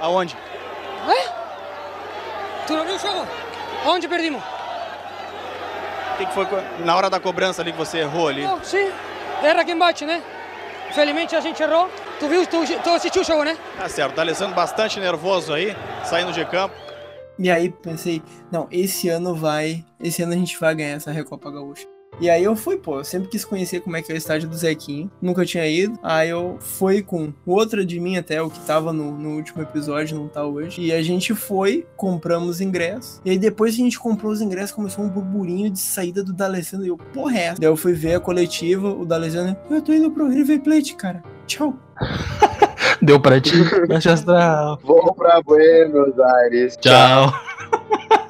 Aonde? 0.00 0.36
Tu 2.66 2.72
não 2.72 2.84
viu 2.84 2.94
o 2.94 2.98
jogo? 2.98 3.26
Onde 3.84 4.06
perdimos? 4.08 4.42
O 6.14 6.18
que, 6.18 6.26
que 6.26 6.32
foi 6.32 6.46
na 6.84 6.96
hora 6.96 7.10
da 7.10 7.18
cobrança 7.20 7.62
ali 7.62 7.72
que 7.72 7.78
você 7.78 7.98
errou 7.98 8.28
ali? 8.28 8.42
Não, 8.42 8.62
sim. 8.62 8.90
Erra 9.42 9.64
quem 9.64 9.76
bate, 9.76 10.06
né? 10.06 10.22
Felizmente 10.92 11.34
a 11.34 11.40
gente 11.40 11.60
errou. 11.60 11.90
Tu 12.18 12.28
viu, 12.28 12.46
tu, 12.46 12.64
tu 12.82 12.90
assistiu 12.90 13.22
o 13.22 13.24
jogo, 13.24 13.42
né? 13.42 13.58
Tá 13.76 13.88
certo, 13.88 14.14
tá 14.14 14.22
Alessandro 14.22 14.54
bastante 14.54 14.98
nervoso 15.00 15.52
aí, 15.52 15.76
saindo 16.04 16.32
de 16.32 16.44
campo. 16.46 16.74
E 17.38 17.50
aí 17.50 17.70
pensei, 17.70 18.22
não, 18.50 18.66
esse 18.70 19.08
ano 19.08 19.34
vai. 19.34 19.84
Esse 20.00 20.22
ano 20.22 20.32
a 20.32 20.36
gente 20.36 20.58
vai 20.58 20.74
ganhar 20.74 20.94
essa 20.96 21.10
Recopa 21.10 21.50
Gaúcha. 21.50 21.86
E 22.20 22.30
aí 22.30 22.44
eu 22.44 22.56
fui, 22.56 22.76
pô, 22.76 22.98
eu 22.98 23.04
sempre 23.04 23.28
quis 23.28 23.44
conhecer 23.44 23.80
como 23.80 23.96
é 23.96 24.02
que 24.02 24.10
é 24.10 24.14
o 24.14 24.18
estádio 24.18 24.48
do 24.48 24.56
Zequinho, 24.56 25.10
nunca 25.20 25.44
tinha 25.44 25.66
ido. 25.66 25.98
Aí 26.02 26.30
eu 26.30 26.56
fui 26.60 27.02
com 27.02 27.32
outra 27.44 27.84
de 27.84 28.00
mim 28.00 28.16
até, 28.16 28.40
o 28.40 28.48
que 28.48 28.60
tava 28.60 28.92
no, 28.92 29.12
no 29.12 29.36
último 29.36 29.62
episódio, 29.62 30.18
não 30.18 30.28
tá 30.28 30.44
hoje. 30.44 30.80
E 30.80 30.92
a 30.92 31.02
gente 31.02 31.34
foi, 31.34 31.86
compramos 31.96 32.60
ingressos. 32.60 33.20
E 33.24 33.30
aí 33.30 33.38
depois 33.38 33.74
que 33.74 33.82
a 33.82 33.84
gente 33.84 33.98
comprou 33.98 34.32
os 34.32 34.40
ingressos, 34.40 34.72
começou 34.72 35.04
um 35.04 35.08
burburinho 35.08 35.70
de 35.70 35.78
saída 35.78 36.22
do 36.22 36.32
D'Alessandro. 36.32 36.86
E 36.86 36.88
eu, 36.88 36.96
porra, 36.96 37.38
é 37.38 37.42
essa? 37.42 37.60
Daí 37.60 37.68
eu 37.68 37.76
fui 37.76 37.92
ver 37.92 38.14
a 38.14 38.20
coletiva, 38.20 38.88
o 38.88 39.04
D'Alessandro, 39.04 39.56
eu 39.70 39.82
tô 39.82 39.92
indo 39.92 40.10
pro 40.10 40.28
River 40.28 40.60
Plate, 40.60 40.94
cara. 40.94 41.22
Tchau. 41.46 41.74
Deu 43.02 43.20
pra 43.20 43.40
ti, 43.40 43.52
Manchester. 43.88 44.34
Vou 44.82 45.14
pra 45.14 45.42
Buenos 45.42 46.18
Aires. 46.18 46.76
Tchau. 46.78 47.32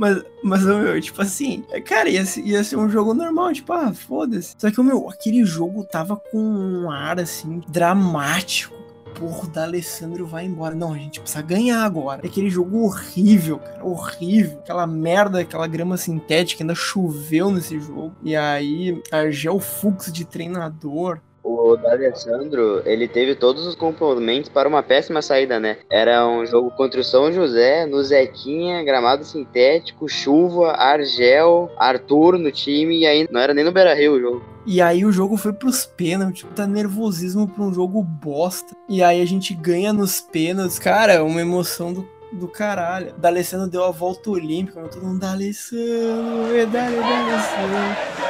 Mas, 0.00 0.22
mas, 0.42 0.64
meu, 0.64 0.98
tipo 0.98 1.20
assim, 1.20 1.62
cara, 1.84 2.08
ia, 2.08 2.24
ia 2.42 2.64
ser 2.64 2.76
um 2.76 2.88
jogo 2.88 3.12
normal, 3.12 3.52
tipo, 3.52 3.70
ah, 3.70 3.92
foda-se. 3.92 4.54
Só 4.56 4.70
que, 4.70 4.80
o 4.80 4.82
meu, 4.82 5.10
aquele 5.10 5.44
jogo 5.44 5.84
tava 5.84 6.16
com 6.16 6.38
um 6.38 6.90
ar, 6.90 7.20
assim, 7.20 7.60
dramático. 7.68 8.74
Porra, 9.14 9.44
o 9.44 9.48
D'Alessandro 9.48 10.26
vai 10.26 10.46
embora. 10.46 10.74
Não, 10.74 10.94
a 10.94 10.96
gente 10.96 11.20
precisa 11.20 11.42
ganhar 11.42 11.84
agora. 11.84 12.26
Aquele 12.26 12.48
jogo 12.48 12.82
horrível, 12.82 13.58
cara, 13.58 13.84
horrível. 13.84 14.58
Aquela 14.60 14.86
merda, 14.86 15.40
aquela 15.40 15.66
grama 15.66 15.98
sintética, 15.98 16.62
ainda 16.62 16.74
choveu 16.74 17.50
nesse 17.50 17.78
jogo. 17.78 18.14
E 18.22 18.34
aí, 18.34 19.02
Argel 19.12 19.60
Fux 19.60 20.10
de 20.10 20.24
treinador. 20.24 21.20
O 21.42 21.76
D'Alessandro, 21.76 22.82
ele 22.84 23.08
teve 23.08 23.34
todos 23.34 23.66
os 23.66 23.74
complementos 23.74 24.50
para 24.50 24.68
uma 24.68 24.82
péssima 24.82 25.22
saída, 25.22 25.58
né? 25.58 25.78
Era 25.90 26.26
um 26.26 26.44
jogo 26.44 26.70
contra 26.70 27.00
o 27.00 27.04
São 27.04 27.32
José, 27.32 27.86
no 27.86 28.02
Zequinha, 28.04 28.84
gramado 28.84 29.24
sintético, 29.24 30.08
chuva, 30.08 30.72
Argel, 30.72 31.70
Arthur 31.78 32.38
no 32.38 32.52
time, 32.52 33.00
e 33.00 33.06
aí 33.06 33.28
não 33.30 33.40
era 33.40 33.54
nem 33.54 33.64
no 33.64 33.72
Beira-Rio 33.72 34.14
o 34.14 34.20
jogo. 34.20 34.42
E 34.66 34.82
aí 34.82 35.04
o 35.04 35.12
jogo 35.12 35.36
foi 35.36 35.52
pros 35.52 35.86
pênaltis, 35.86 36.46
tá 36.54 36.66
nervosismo 36.66 37.48
pra 37.48 37.64
um 37.64 37.72
jogo 37.72 38.02
bosta. 38.02 38.76
E 38.88 39.02
aí 39.02 39.22
a 39.22 39.26
gente 39.26 39.54
ganha 39.54 39.92
nos 39.92 40.20
pênaltis, 40.20 40.78
cara, 40.78 41.24
uma 41.24 41.40
emoção 41.40 41.92
do, 41.92 42.06
do 42.32 42.46
caralho. 42.46 43.14
D'Alessandro 43.16 43.66
deu 43.66 43.84
a 43.84 43.90
volta 43.90 44.30
olímpica, 44.30 44.82
todo 44.82 45.02
mundo, 45.02 45.20
D'Alessandro, 45.20 46.54
é 46.54 46.66
Dale, 46.66 46.96
D'Alessandro. 46.96 48.29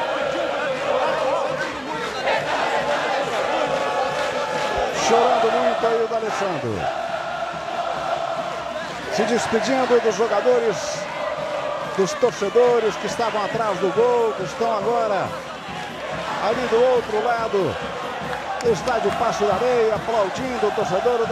Chorando 5.11 5.51
muito 5.51 5.87
aí 5.89 6.05
o 6.05 6.07
D'Alessandro. 6.07 6.71
Se 9.13 9.25
despedindo 9.25 10.01
dos 10.01 10.15
jogadores, 10.15 10.77
dos 11.97 12.13
torcedores 12.13 12.95
que 12.95 13.07
estavam 13.07 13.45
atrás 13.45 13.77
do 13.81 13.93
gol, 13.93 14.33
que 14.35 14.45
estão 14.45 14.73
agora 14.73 15.27
ali 16.47 16.65
do 16.69 16.81
outro 16.95 17.25
lado 17.25 17.75
do 18.63 18.73
estádio 18.73 19.11
Passo 19.19 19.45
da 19.47 19.55
Areia, 19.55 19.97
aplaudindo 19.97 20.69
o 20.69 20.71
torcedor 20.71 21.19
do. 21.19 21.25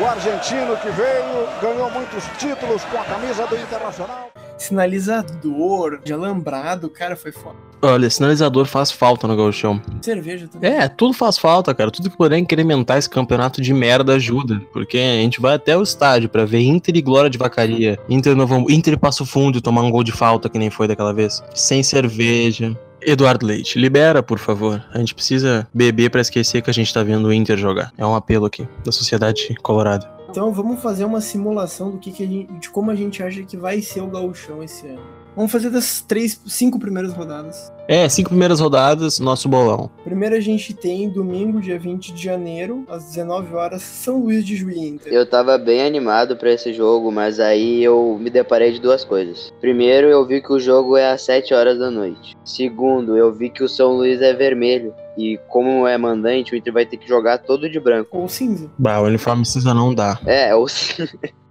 O 0.00 0.06
argentino 0.06 0.78
que 0.78 0.88
veio, 0.88 1.46
ganhou 1.60 1.90
muitos 1.90 2.24
títulos 2.38 2.82
com 2.84 2.98
a 2.98 3.04
camisa 3.04 3.46
do 3.46 3.54
Internacional. 3.54 4.30
Sinalizador 4.56 5.98
de 5.98 6.14
alambrado, 6.14 6.88
cara, 6.88 7.16
foi 7.16 7.32
foda. 7.32 7.67
Olha, 7.80 8.10
sinalizador 8.10 8.66
faz 8.66 8.90
falta 8.90 9.28
no 9.28 9.36
gauchão. 9.36 9.80
Cerveja 10.02 10.48
também. 10.48 10.70
É, 10.70 10.88
tudo 10.88 11.12
faz 11.12 11.38
falta, 11.38 11.74
cara. 11.74 11.90
Tudo 11.90 12.10
que 12.10 12.16
puder 12.16 12.38
incrementar 12.38 12.98
esse 12.98 13.08
campeonato 13.08 13.62
de 13.62 13.72
merda 13.72 14.14
ajuda. 14.14 14.60
Porque 14.72 14.98
a 14.98 15.22
gente 15.22 15.40
vai 15.40 15.54
até 15.54 15.76
o 15.76 15.82
estádio 15.82 16.28
pra 16.28 16.44
ver 16.44 16.60
Inter 16.60 16.96
e 16.96 17.02
Glória 17.02 17.30
de 17.30 17.38
Vacaria. 17.38 17.98
Inter, 18.08 18.34
Novo, 18.34 18.70
Inter 18.70 18.98
Passo 18.98 19.24
Fundo 19.24 19.60
tomar 19.60 19.82
um 19.82 19.90
gol 19.90 20.02
de 20.02 20.12
falta 20.12 20.48
que 20.48 20.58
nem 20.58 20.70
foi 20.70 20.88
daquela 20.88 21.12
vez. 21.12 21.42
Sem 21.54 21.82
cerveja. 21.82 22.76
Eduardo 23.00 23.46
Leite, 23.46 23.78
libera, 23.78 24.22
por 24.22 24.38
favor. 24.38 24.84
A 24.92 24.98
gente 24.98 25.14
precisa 25.14 25.68
beber 25.72 26.10
pra 26.10 26.20
esquecer 26.20 26.62
que 26.62 26.70
a 26.70 26.74
gente 26.74 26.92
tá 26.92 27.02
vendo 27.02 27.28
o 27.28 27.32
Inter 27.32 27.56
jogar. 27.56 27.92
É 27.96 28.04
um 28.04 28.14
apelo 28.14 28.46
aqui 28.46 28.66
da 28.84 28.90
sociedade 28.90 29.54
colorada. 29.62 30.10
Então 30.28 30.52
vamos 30.52 30.82
fazer 30.82 31.04
uma 31.04 31.20
simulação 31.20 31.92
do 31.92 31.98
que, 31.98 32.12
que 32.12 32.22
a 32.22 32.26
gente, 32.26 32.52
de 32.54 32.68
como 32.68 32.90
a 32.90 32.94
gente 32.94 33.22
acha 33.22 33.42
que 33.42 33.56
vai 33.56 33.80
ser 33.80 34.00
o 34.00 34.08
gauchão 34.08 34.62
esse 34.62 34.86
ano. 34.86 35.00
Vamos 35.38 35.52
fazer 35.52 35.70
das 35.70 36.00
três, 36.00 36.40
cinco 36.46 36.80
primeiras 36.80 37.12
rodadas. 37.12 37.72
É, 37.86 38.08
cinco 38.08 38.30
primeiras 38.30 38.58
rodadas, 38.58 39.20
nosso 39.20 39.48
bolão. 39.48 39.88
Primeiro 40.02 40.34
a 40.34 40.40
gente 40.40 40.74
tem 40.74 41.08
domingo, 41.08 41.60
dia 41.60 41.78
20 41.78 42.12
de 42.12 42.20
janeiro, 42.20 42.84
às 42.88 43.04
19 43.04 43.54
horas, 43.54 43.82
São 43.82 44.18
Luís 44.18 44.44
de 44.44 44.56
Juiz 44.56 44.76
Inter. 44.76 45.12
Eu 45.12 45.24
tava 45.24 45.56
bem 45.56 45.82
animado 45.82 46.36
pra 46.36 46.50
esse 46.50 46.72
jogo, 46.72 47.12
mas 47.12 47.38
aí 47.38 47.84
eu 47.84 48.18
me 48.20 48.30
deparei 48.30 48.72
de 48.72 48.80
duas 48.80 49.04
coisas. 49.04 49.54
Primeiro, 49.60 50.08
eu 50.08 50.26
vi 50.26 50.42
que 50.42 50.52
o 50.52 50.58
jogo 50.58 50.96
é 50.96 51.12
às 51.12 51.22
7 51.22 51.54
horas 51.54 51.78
da 51.78 51.88
noite. 51.88 52.36
Segundo, 52.44 53.16
eu 53.16 53.32
vi 53.32 53.48
que 53.48 53.62
o 53.62 53.68
São 53.68 53.92
Luís 53.92 54.20
é 54.20 54.34
vermelho. 54.34 54.92
E 55.16 55.38
como 55.46 55.86
é 55.86 55.96
mandante, 55.96 56.52
o 56.52 56.56
Inter 56.56 56.72
vai 56.72 56.84
ter 56.84 56.96
que 56.96 57.06
jogar 57.06 57.38
todo 57.38 57.70
de 57.70 57.78
branco. 57.78 58.18
Ou 58.18 58.28
cinza. 58.28 58.68
Bah, 58.76 58.98
o 58.98 59.04
uniforme 59.04 59.46
cinza 59.46 59.72
não 59.72 59.94
dá. 59.94 60.18
É, 60.26 60.52
ou, 60.52 60.66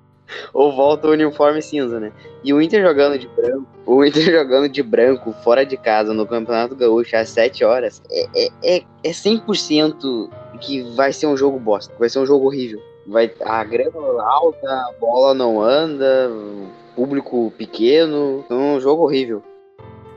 ou 0.54 0.76
volta 0.76 1.08
o 1.08 1.12
uniforme 1.12 1.62
cinza, 1.62 2.00
né? 2.00 2.12
E 2.44 2.54
o 2.54 2.62
Inter 2.62 2.82
jogando 2.82 3.18
de 3.18 3.28
branco, 3.28 3.68
o 3.86 4.04
Inter 4.04 4.24
jogando 4.32 4.70
de 4.70 4.84
branco 4.84 5.34
fora 5.44 5.66
de 5.66 5.78
casa 5.78 6.14
no 6.14 6.26
Campeonato 6.26 6.76
Gaúcho 6.76 7.16
às 7.16 7.30
7 7.30 7.64
horas, 7.64 8.02
é, 8.12 8.28
é, 8.36 8.50
é, 8.64 8.84
é 9.04 9.10
100% 9.10 10.30
que 10.60 10.82
vai 10.96 11.14
ser 11.14 11.28
um 11.28 11.38
jogo 11.38 11.60
bosta, 11.60 11.94
vai 12.00 12.10
ser 12.10 12.20
um 12.20 12.26
jogo 12.26 12.46
horrível. 12.46 12.82
Vai, 13.06 13.32
a 13.42 13.64
grama 13.64 14.22
alta, 14.22 14.68
a 14.68 14.94
bola 15.00 15.34
não 15.34 15.62
anda, 15.62 16.30
público 16.96 17.54
pequeno, 17.58 18.44
é 18.50 18.54
um 18.54 18.80
jogo 18.80 19.04
horrível. 19.04 19.42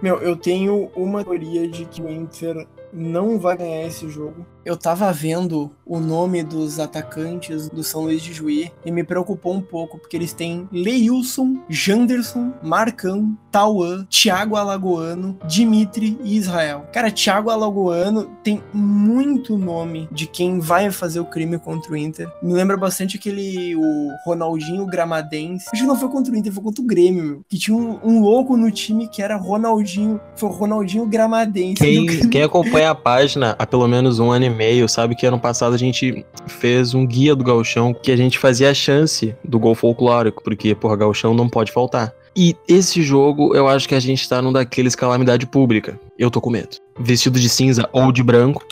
Meu, 0.02 0.16
eu 0.16 0.34
tenho 0.34 0.90
uma 0.96 1.22
teoria 1.22 1.68
de 1.68 1.84
que 1.84 2.00
o 2.00 2.08
Inter 2.08 2.66
não 2.92 3.38
vai 3.38 3.56
ganhar 3.56 3.86
esse 3.86 4.08
jogo. 4.08 4.46
Eu 4.64 4.76
tava 4.76 5.12
vendo 5.12 5.70
o 5.86 5.98
nome 5.98 6.42
dos 6.42 6.78
atacantes 6.78 7.68
do 7.68 7.82
São 7.82 8.02
Luís 8.02 8.22
de 8.22 8.32
Juí 8.32 8.70
e 8.84 8.90
me 8.90 9.02
preocupou 9.02 9.54
um 9.54 9.60
pouco, 9.60 9.98
porque 9.98 10.16
eles 10.16 10.32
têm 10.32 10.68
Leilson, 10.70 11.56
Janderson, 11.68 12.52
Marcão, 12.62 13.36
Tauan, 13.50 14.06
Thiago 14.08 14.56
Alagoano, 14.56 15.36
Dimitri 15.46 16.16
e 16.22 16.36
Israel. 16.36 16.86
Cara, 16.92 17.10
Thiago 17.10 17.50
Alagoano 17.50 18.30
tem 18.44 18.62
muito 18.72 19.56
nome 19.58 20.08
de 20.12 20.26
quem 20.26 20.60
vai 20.60 20.90
fazer 20.90 21.20
o 21.20 21.24
crime 21.24 21.58
contra 21.58 21.92
o 21.92 21.96
Inter. 21.96 22.30
Me 22.42 22.52
lembra 22.52 22.76
bastante 22.76 23.16
aquele 23.16 23.74
o 23.74 24.10
Ronaldinho 24.24 24.86
Gramadense. 24.86 25.66
Acho 25.72 25.82
que 25.82 25.88
não 25.88 25.96
foi 25.96 26.08
contra 26.08 26.32
o 26.32 26.36
Inter, 26.36 26.52
foi 26.52 26.62
contra 26.62 26.82
o 26.82 26.86
Grêmio, 26.86 27.24
meu. 27.24 27.40
Que 27.48 27.58
tinha 27.58 27.76
um, 27.76 27.98
um 28.04 28.20
louco 28.20 28.56
no 28.56 28.70
time 28.70 29.08
que 29.08 29.22
era 29.22 29.36
Ronaldinho. 29.36 30.20
Foi 30.36 30.48
o 30.48 30.52
Ronaldinho 30.52 31.06
Gramadense. 31.06 31.76
Quem, 31.76 32.06
quem 32.30 32.42
acompanha 32.42 32.90
a 32.90 32.94
página 32.94 33.56
há 33.58 33.66
pelo 33.66 33.88
menos 33.88 34.18
um 34.20 34.30
ano 34.30 34.49
e 34.50 34.54
meio 34.54 34.88
sabe 34.88 35.14
que 35.14 35.26
ano 35.26 35.38
passado 35.38 35.74
a 35.74 35.78
gente 35.78 36.24
fez 36.46 36.94
um 36.94 37.06
guia 37.06 37.34
do 37.34 37.44
gauchão 37.44 37.94
que 37.94 38.12
a 38.12 38.16
gente 38.16 38.38
fazia 38.38 38.70
a 38.70 38.74
chance 38.74 39.34
do 39.44 39.58
gol 39.58 39.74
folclórico, 39.74 40.42
porque, 40.42 40.74
porra, 40.74 40.96
gauchão 40.96 41.34
não 41.34 41.48
pode 41.48 41.72
faltar. 41.72 42.12
E 42.36 42.56
esse 42.68 43.02
jogo, 43.02 43.54
eu 43.56 43.68
acho 43.68 43.88
que 43.88 43.94
a 43.94 44.00
gente 44.00 44.28
tá 44.28 44.40
num 44.40 44.52
daqueles 44.52 44.94
calamidade 44.94 45.46
pública. 45.46 45.98
Eu 46.18 46.30
tô 46.30 46.40
com 46.40 46.50
medo. 46.50 46.76
Vestido 46.98 47.40
de 47.40 47.48
cinza 47.48 47.88
ou 47.92 48.12
de 48.12 48.22
branco. 48.22 48.64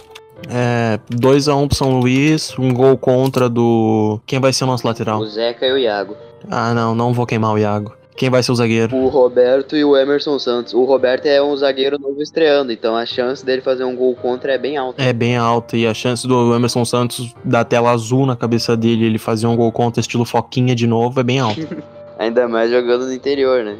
É, 0.48 1.00
2x1 1.10 1.66
pro 1.66 1.76
São 1.76 1.98
Luís, 1.98 2.56
um 2.58 2.72
gol 2.72 2.96
contra 2.96 3.48
do. 3.48 4.20
Quem 4.24 4.38
vai 4.38 4.52
ser 4.52 4.64
o 4.64 4.66
nosso 4.68 4.86
lateral? 4.86 5.20
O 5.20 5.26
Zeca 5.26 5.66
e 5.66 5.72
o 5.72 5.78
Iago. 5.78 6.16
Ah, 6.48 6.72
não, 6.72 6.94
não 6.94 7.12
vou 7.12 7.26
queimar 7.26 7.52
o 7.52 7.58
Iago. 7.58 7.92
Quem 8.18 8.28
vai 8.28 8.42
ser 8.42 8.50
o 8.50 8.54
zagueiro? 8.56 8.96
O 8.96 9.06
Roberto 9.06 9.76
e 9.76 9.84
o 9.84 9.96
Emerson 9.96 10.40
Santos. 10.40 10.74
O 10.74 10.82
Roberto 10.82 11.26
é 11.26 11.40
um 11.40 11.56
zagueiro 11.56 12.00
novo 12.00 12.20
estreando, 12.20 12.72
então 12.72 12.96
a 12.96 13.06
chance 13.06 13.46
dele 13.46 13.62
fazer 13.62 13.84
um 13.84 13.94
gol 13.94 14.12
contra 14.16 14.52
é 14.52 14.58
bem 14.58 14.76
alta. 14.76 15.00
É 15.00 15.12
bem 15.12 15.36
alta 15.36 15.76
e 15.76 15.86
a 15.86 15.94
chance 15.94 16.26
do 16.26 16.52
Emerson 16.52 16.84
Santos 16.84 17.32
dar 17.44 17.64
tela 17.64 17.92
azul 17.92 18.26
na 18.26 18.34
cabeça 18.34 18.76
dele 18.76 19.04
e 19.04 19.06
ele 19.06 19.18
fazer 19.18 19.46
um 19.46 19.54
gol 19.54 19.70
contra 19.70 20.00
estilo 20.00 20.24
Foquinha 20.24 20.74
de 20.74 20.84
novo 20.84 21.20
é 21.20 21.22
bem 21.22 21.38
alta. 21.38 21.60
Ainda 22.18 22.48
mais 22.48 22.72
jogando 22.72 23.06
no 23.06 23.12
interior, 23.12 23.62
né? 23.62 23.76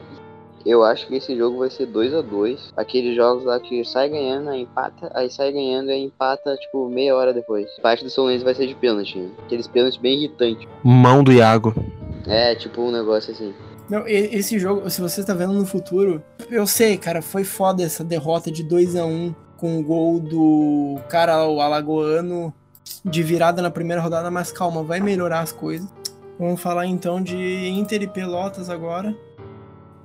Eu 0.64 0.84
acho 0.84 1.08
que 1.08 1.16
esse 1.16 1.36
jogo 1.36 1.58
vai 1.58 1.70
ser 1.70 1.86
2 1.86 2.14
a 2.14 2.20
2 2.20 2.74
Aqueles 2.76 3.16
jogos 3.16 3.44
lá 3.44 3.58
que 3.58 3.84
sai 3.84 4.08
ganhando, 4.08 4.50
aí 4.50 4.62
empata, 4.62 5.10
aí 5.14 5.28
sai 5.28 5.50
ganhando 5.50 5.90
e 5.90 5.94
aí 5.94 6.04
empata, 6.04 6.54
tipo, 6.56 6.88
meia 6.88 7.16
hora 7.16 7.34
depois. 7.34 7.68
Parte 7.82 8.04
do 8.04 8.10
São 8.10 8.24
Luís 8.24 8.42
vai 8.42 8.54
ser 8.54 8.68
de 8.68 8.74
pênalti. 8.76 9.18
né? 9.18 9.30
Aqueles 9.44 9.66
pênaltis 9.66 9.98
bem 9.98 10.16
irritantes. 10.16 10.68
Mão 10.84 11.24
do 11.24 11.32
Iago. 11.32 11.74
É, 12.26 12.54
tipo 12.54 12.82
um 12.82 12.92
negócio 12.92 13.32
assim. 13.32 13.52
Esse 14.06 14.58
jogo, 14.58 14.88
se 14.90 15.00
você 15.00 15.24
tá 15.24 15.32
vendo 15.32 15.54
no 15.54 15.64
futuro, 15.64 16.22
eu 16.50 16.66
sei, 16.66 16.98
cara, 16.98 17.22
foi 17.22 17.42
foda 17.42 17.82
essa 17.82 18.04
derrota 18.04 18.50
de 18.50 18.62
2 18.62 18.96
a 18.96 19.04
1 19.04 19.34
com 19.56 19.78
o 19.78 19.82
gol 19.82 20.20
do 20.20 20.98
cara, 21.08 21.46
o 21.46 21.60
Alagoano, 21.60 22.52
de 23.04 23.22
virada 23.22 23.62
na 23.62 23.70
primeira 23.70 24.02
rodada, 24.02 24.30
mas 24.30 24.52
calma, 24.52 24.82
vai 24.82 25.00
melhorar 25.00 25.40
as 25.40 25.52
coisas. 25.52 25.88
Vamos 26.38 26.60
falar 26.60 26.86
então 26.86 27.20
de 27.20 27.36
Inter 27.68 28.02
e 28.02 28.06
Pelotas 28.06 28.70
agora. 28.70 29.16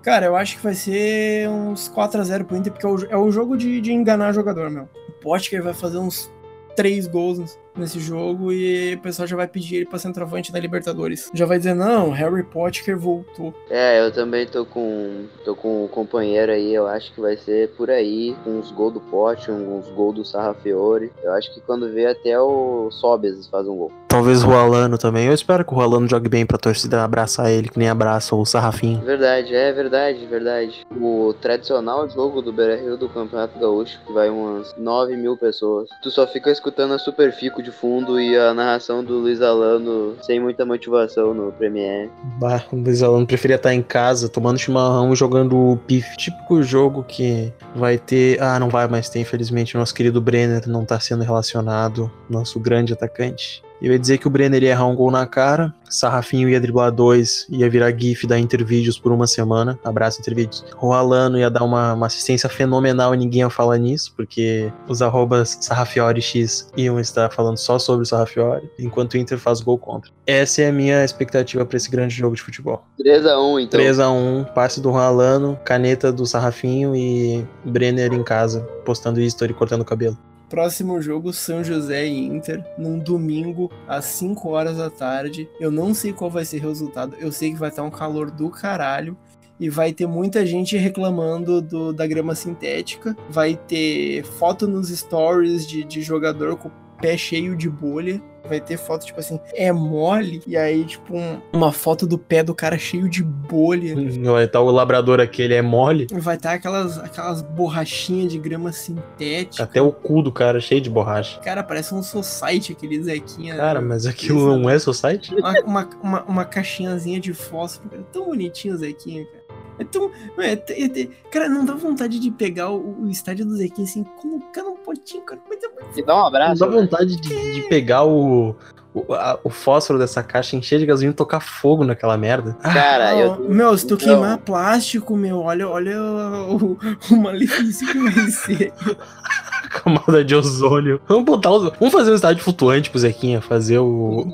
Cara, 0.01 0.25
eu 0.25 0.35
acho 0.35 0.57
que 0.57 0.63
vai 0.63 0.73
ser 0.73 1.47
uns 1.49 1.87
4 1.87 2.19
a 2.19 2.23
0 2.23 2.45
pro 2.45 2.57
Inter, 2.57 2.73
porque 2.73 2.85
é 2.85 2.89
o, 2.89 3.05
é 3.11 3.17
o 3.17 3.31
jogo 3.31 3.55
de, 3.55 3.79
de 3.79 3.93
enganar 3.93 4.33
jogador, 4.33 4.69
meu. 4.69 4.89
O 5.07 5.11
Potker 5.13 5.61
vai 5.61 5.73
fazer 5.73 5.97
uns 5.97 6.32
três 6.75 7.07
gols 7.07 7.57
nesse 7.75 7.99
jogo 7.99 8.51
e 8.51 8.93
o 8.93 8.99
pessoal 9.01 9.27
já 9.27 9.35
vai 9.35 9.47
pedir 9.47 9.77
ele 9.77 9.85
pra 9.85 9.97
centroavante 9.97 10.51
da 10.51 10.59
Libertadores. 10.59 11.31
Já 11.33 11.45
vai 11.45 11.57
dizer, 11.57 11.73
não, 11.73 12.11
Harry 12.11 12.43
Potter 12.43 12.97
voltou. 12.97 13.53
É, 13.69 13.99
eu 14.05 14.11
também 14.11 14.45
tô 14.45 14.65
com 14.65 15.25
tô 15.43 15.55
com 15.55 15.85
um 15.85 15.87
companheiro 15.87 16.51
aí, 16.51 16.73
eu 16.73 16.87
acho 16.87 17.11
que 17.13 17.21
vai 17.21 17.35
ser 17.35 17.69
por 17.71 17.89
aí, 17.89 18.35
com 18.43 18.59
uns 18.59 18.71
gols 18.71 18.93
do 18.93 19.01
Pote, 19.01 19.51
uns 19.51 19.89
gols 19.89 20.15
do 20.15 20.25
Sarrafiore. 20.25 21.11
Eu 21.23 21.33
acho 21.33 21.53
que 21.53 21.61
quando 21.61 21.91
vê 21.91 22.05
até 22.05 22.39
o 22.39 22.89
Sobes 22.91 23.47
faz 23.47 23.67
um 23.67 23.75
gol. 23.75 23.91
Talvez 24.13 24.43
o 24.43 24.51
Alano 24.51 24.95
também. 24.95 25.25
Eu 25.25 25.33
espero 25.33 25.65
que 25.65 25.73
o 25.73 25.81
Alano 25.81 26.07
jogue 26.07 26.29
bem 26.29 26.45
pra 26.45 26.55
torcida 26.55 27.03
abraçar 27.03 27.49
ele, 27.49 27.67
que 27.67 27.79
nem 27.79 27.89
abraça 27.89 28.35
o 28.35 28.45
Sarrafinho. 28.45 29.01
Verdade, 29.01 29.55
é 29.55 29.73
verdade, 29.73 30.23
verdade. 30.27 30.85
O 30.95 31.33
tradicional 31.41 32.07
jogo 32.07 32.39
do 32.39 32.53
Beira 32.53 32.75
Rio 32.75 32.95
do 32.95 33.09
Campeonato 33.09 33.57
Gaúcho, 33.57 33.99
que 34.05 34.13
vai 34.13 34.29
umas 34.29 34.71
9 34.77 35.17
mil 35.17 35.35
pessoas. 35.35 35.89
Tu 36.03 36.11
só 36.11 36.27
fica 36.27 36.51
escutando 36.51 36.93
a 36.93 36.99
Superfico 36.99 37.63
de 37.63 37.71
fundo 37.71 38.21
e 38.21 38.37
a 38.37 38.53
narração 38.53 39.03
do 39.03 39.17
Luiz 39.17 39.41
Alano 39.41 40.15
sem 40.21 40.39
muita 40.39 40.63
motivação 40.63 41.33
no 41.33 41.51
Premiere. 41.51 42.11
Bah, 42.39 42.63
o 42.71 42.75
Luiz 42.75 43.01
Alano 43.01 43.25
preferia 43.25 43.55
estar 43.55 43.73
em 43.73 43.81
casa, 43.81 44.29
tomando 44.29 44.59
chimarrão 44.59 45.11
e 45.11 45.15
jogando 45.15 45.79
pif. 45.87 46.15
Típico 46.17 46.61
jogo 46.61 47.03
que 47.03 47.51
vai 47.75 47.97
ter. 47.97 48.39
Ah, 48.39 48.59
não 48.59 48.69
vai 48.69 48.87
mais 48.87 49.09
ter, 49.09 49.21
infelizmente. 49.21 49.75
Nosso 49.75 49.95
querido 49.95 50.21
Brenner 50.21 50.69
não 50.69 50.85
tá 50.85 50.99
sendo 50.99 51.23
relacionado. 51.23 52.11
Nosso 52.29 52.59
grande 52.59 52.93
atacante. 52.93 53.63
Eu 53.83 53.91
ia 53.91 53.99
dizer 53.99 54.17
que 54.17 54.25
o 54.25 54.29
Brenner 54.29 54.63
ia 54.63 54.69
errar 54.69 54.87
um 54.87 54.95
gol 54.95 55.11
na 55.11 55.27
cara, 55.27 55.73
Sarrafinho 55.89 56.47
ia 56.47 56.59
driblar 56.59 56.89
dois, 56.89 57.45
ia 57.49 57.69
virar 57.69 57.91
GIF 57.91 58.25
da 58.25 58.39
Intervídeos 58.39 58.97
por 58.97 59.11
uma 59.11 59.27
semana. 59.27 59.77
Abraço, 59.83 60.21
Intervídeos. 60.21 60.63
O 60.81 60.93
Alano 60.93 61.37
ia 61.37 61.49
dar 61.49 61.65
uma, 61.65 61.93
uma, 61.93 62.07
assistência 62.07 62.47
fenomenal 62.47 63.13
e 63.13 63.17
ninguém 63.17 63.41
ia 63.41 63.49
falar 63.49 63.77
nisso, 63.77 64.13
porque 64.15 64.71
os 64.87 65.01
arrobas 65.01 65.57
SarrafioriX 65.59 66.71
iam 66.77 66.97
estar 66.97 67.29
falando 67.29 67.57
só 67.57 67.77
sobre 67.77 68.03
o 68.03 68.05
Sarrafiori, 68.05 68.69
enquanto 68.79 69.15
o 69.15 69.17
Inter 69.17 69.37
faz 69.37 69.59
gol 69.59 69.77
contra. 69.77 70.09
Essa 70.25 70.61
é 70.61 70.69
a 70.69 70.71
minha 70.71 71.03
expectativa 71.03 71.65
para 71.65 71.75
esse 71.75 71.91
grande 71.91 72.15
jogo 72.15 72.37
de 72.37 72.41
futebol. 72.41 72.85
3x1, 72.97 73.63
então. 73.63 73.81
3x1, 73.81 74.45
passe 74.53 74.79
do 74.79 74.91
Alano, 74.91 75.59
caneta 75.65 76.09
do 76.09 76.25
Sarrafinho 76.25 76.95
e 76.95 77.45
Brenner 77.65 78.13
em 78.13 78.23
casa, 78.23 78.61
postando 78.85 79.19
history 79.19 79.51
e 79.51 79.55
cortando 79.55 79.81
o 79.81 79.85
cabelo. 79.85 80.17
Próximo 80.53 81.01
jogo, 81.01 81.33
São 81.33 81.63
José 81.63 82.05
e 82.05 82.15
Inter, 82.15 82.63
num 82.77 82.99
domingo, 82.99 83.71
às 83.87 84.05
5 84.05 84.49
horas 84.49 84.77
da 84.77 84.87
tarde. 84.87 85.49
Eu 85.59 85.71
não 85.71 85.95
sei 85.95 86.13
qual 86.13 86.29
vai 86.29 86.45
ser 86.45 86.63
o 86.63 86.67
resultado. 86.67 87.15
Eu 87.19 87.31
sei 87.31 87.51
que 87.53 87.57
vai 87.57 87.69
estar 87.69 87.81
um 87.81 87.89
calor 87.89 88.29
do 88.29 88.51
caralho. 88.51 89.17
E 89.59 89.67
vai 89.67 89.91
ter 89.91 90.05
muita 90.05 90.45
gente 90.45 90.77
reclamando 90.77 91.59
do, 91.59 91.91
da 91.91 92.05
grama 92.05 92.35
sintética. 92.35 93.17
Vai 93.31 93.55
ter 93.55 94.23
foto 94.25 94.67
nos 94.67 94.89
stories 94.89 95.65
de, 95.65 95.83
de 95.83 96.03
jogador 96.03 96.55
com 96.55 96.67
o 96.67 96.71
pé 97.01 97.17
cheio 97.17 97.57
de 97.57 97.67
bolha 97.67 98.21
vai 98.47 98.59
ter 98.59 98.77
foto, 98.77 99.05
tipo 99.05 99.19
assim, 99.19 99.39
é 99.53 99.71
mole, 99.71 100.41
e 100.45 100.57
aí, 100.57 100.85
tipo, 100.85 101.15
um, 101.15 101.39
uma 101.51 101.71
foto 101.71 102.05
do 102.05 102.17
pé 102.17 102.43
do 102.43 102.53
cara 102.53 102.77
cheio 102.77 103.09
de 103.09 103.23
bolha. 103.23 103.95
Vai 104.23 104.45
estar 104.45 104.61
o 104.61 104.71
labrador 104.71 105.19
aquele 105.19 105.53
é 105.53 105.61
mole. 105.61 106.07
Vai 106.11 106.35
estar 106.35 106.53
aquelas, 106.53 106.97
aquelas 106.97 107.41
borrachinhas 107.41 108.31
de 108.31 108.39
grama 108.39 108.71
sintética. 108.71 109.63
Até 109.63 109.81
o 109.81 109.91
cu 109.91 110.21
do 110.21 110.31
cara 110.31 110.59
cheio 110.59 110.81
de 110.81 110.89
borracha. 110.89 111.39
Cara, 111.39 111.63
parece 111.63 111.93
um 111.93 112.03
society, 112.03 112.73
aquele 112.73 113.01
Zequinha. 113.01 113.55
Cara, 113.55 113.81
mas 113.81 114.05
aquilo 114.05 114.57
não 114.57 114.69
é 114.69 114.77
society? 114.79 115.33
Uma, 115.35 115.53
uma, 115.61 115.89
uma, 116.01 116.23
uma 116.23 116.45
caixinhazinha 116.45 117.19
de 117.19 117.33
fósforo. 117.33 117.89
É 117.93 118.03
tão 118.11 118.25
bonitinho 118.25 118.75
o 118.75 118.77
Zequinha, 118.77 119.25
cara. 119.25 119.42
É 119.79 119.83
tão. 119.83 120.11
É, 120.37 120.53
é, 120.53 121.01
é, 121.01 121.07
cara, 121.31 121.49
não 121.49 121.65
dá 121.65 121.73
vontade 121.73 122.19
de 122.19 122.31
pegar 122.31 122.69
o, 122.69 123.03
o 123.03 123.09
estádio 123.09 123.45
do 123.45 123.55
Zequinha 123.55 123.87
assim, 123.87 124.03
colocar 124.03 124.63
num 124.63 124.75
potinho, 124.75 125.23
cara. 125.23 125.41
Mas 125.49 125.63
é 125.63 125.99
e 125.99 126.03
dá 126.03 126.15
um 126.15 126.25
abraço. 126.25 126.65
Não 126.65 126.71
dá 126.71 126.81
vontade 126.81 127.15
de, 127.15 127.53
de, 127.53 127.61
pegar 127.63 128.03
o. 128.03 128.55
O, 128.93 129.11
a, 129.11 129.39
o, 129.43 129.49
fósforo 129.49 129.97
dessa 129.97 130.21
caixa, 130.21 130.55
encher 130.55 130.77
de 130.77 130.85
gasolina 130.85 131.13
e 131.13 131.15
tocar 131.15 131.39
fogo 131.39 131.83
naquela 131.83 132.15
merda. 132.15 132.53
Cara, 132.61 133.09
ah, 133.09 133.15
eu. 133.15 133.49
Meu, 133.49 133.75
se 133.75 133.87
tu 133.87 133.95
então... 133.95 134.07
queimar 134.07 134.37
plástico, 134.37 135.17
meu, 135.17 135.39
olha, 135.39 135.67
olha 135.67 135.99
o, 135.99 136.77
o 137.09 137.15
malefício 137.15 137.87
que 137.87 137.97
vai 137.97 138.29
ser. 138.29 138.71
Camada 139.71 140.23
de 140.23 140.35
ozônio. 140.35 141.01
Vamos 141.07 141.25
botar 141.25 141.49
os... 141.49 141.71
Vamos 141.79 141.91
fazer 141.91 142.11
um 142.11 142.15
estádio 142.15 142.43
flutuante 142.43 142.91
pro 142.91 142.99
Zequinha, 142.99 143.41
fazer 143.41 143.79
o. 143.79 144.27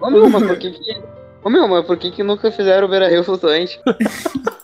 Ô 0.00 0.10
meu, 0.10 0.28
mas 0.28 0.42
por 0.42 0.58
que 0.58 0.72
que. 0.72 1.21
Ô 1.44 1.50
meu, 1.50 1.66
mas 1.66 1.84
por 1.84 1.96
que 1.96 2.10
que 2.10 2.22
nunca 2.22 2.52
fizeram 2.52 2.86
o 2.86 2.90
Beira 2.90 3.08
Rio 3.08 3.24
flutuante? 3.24 3.80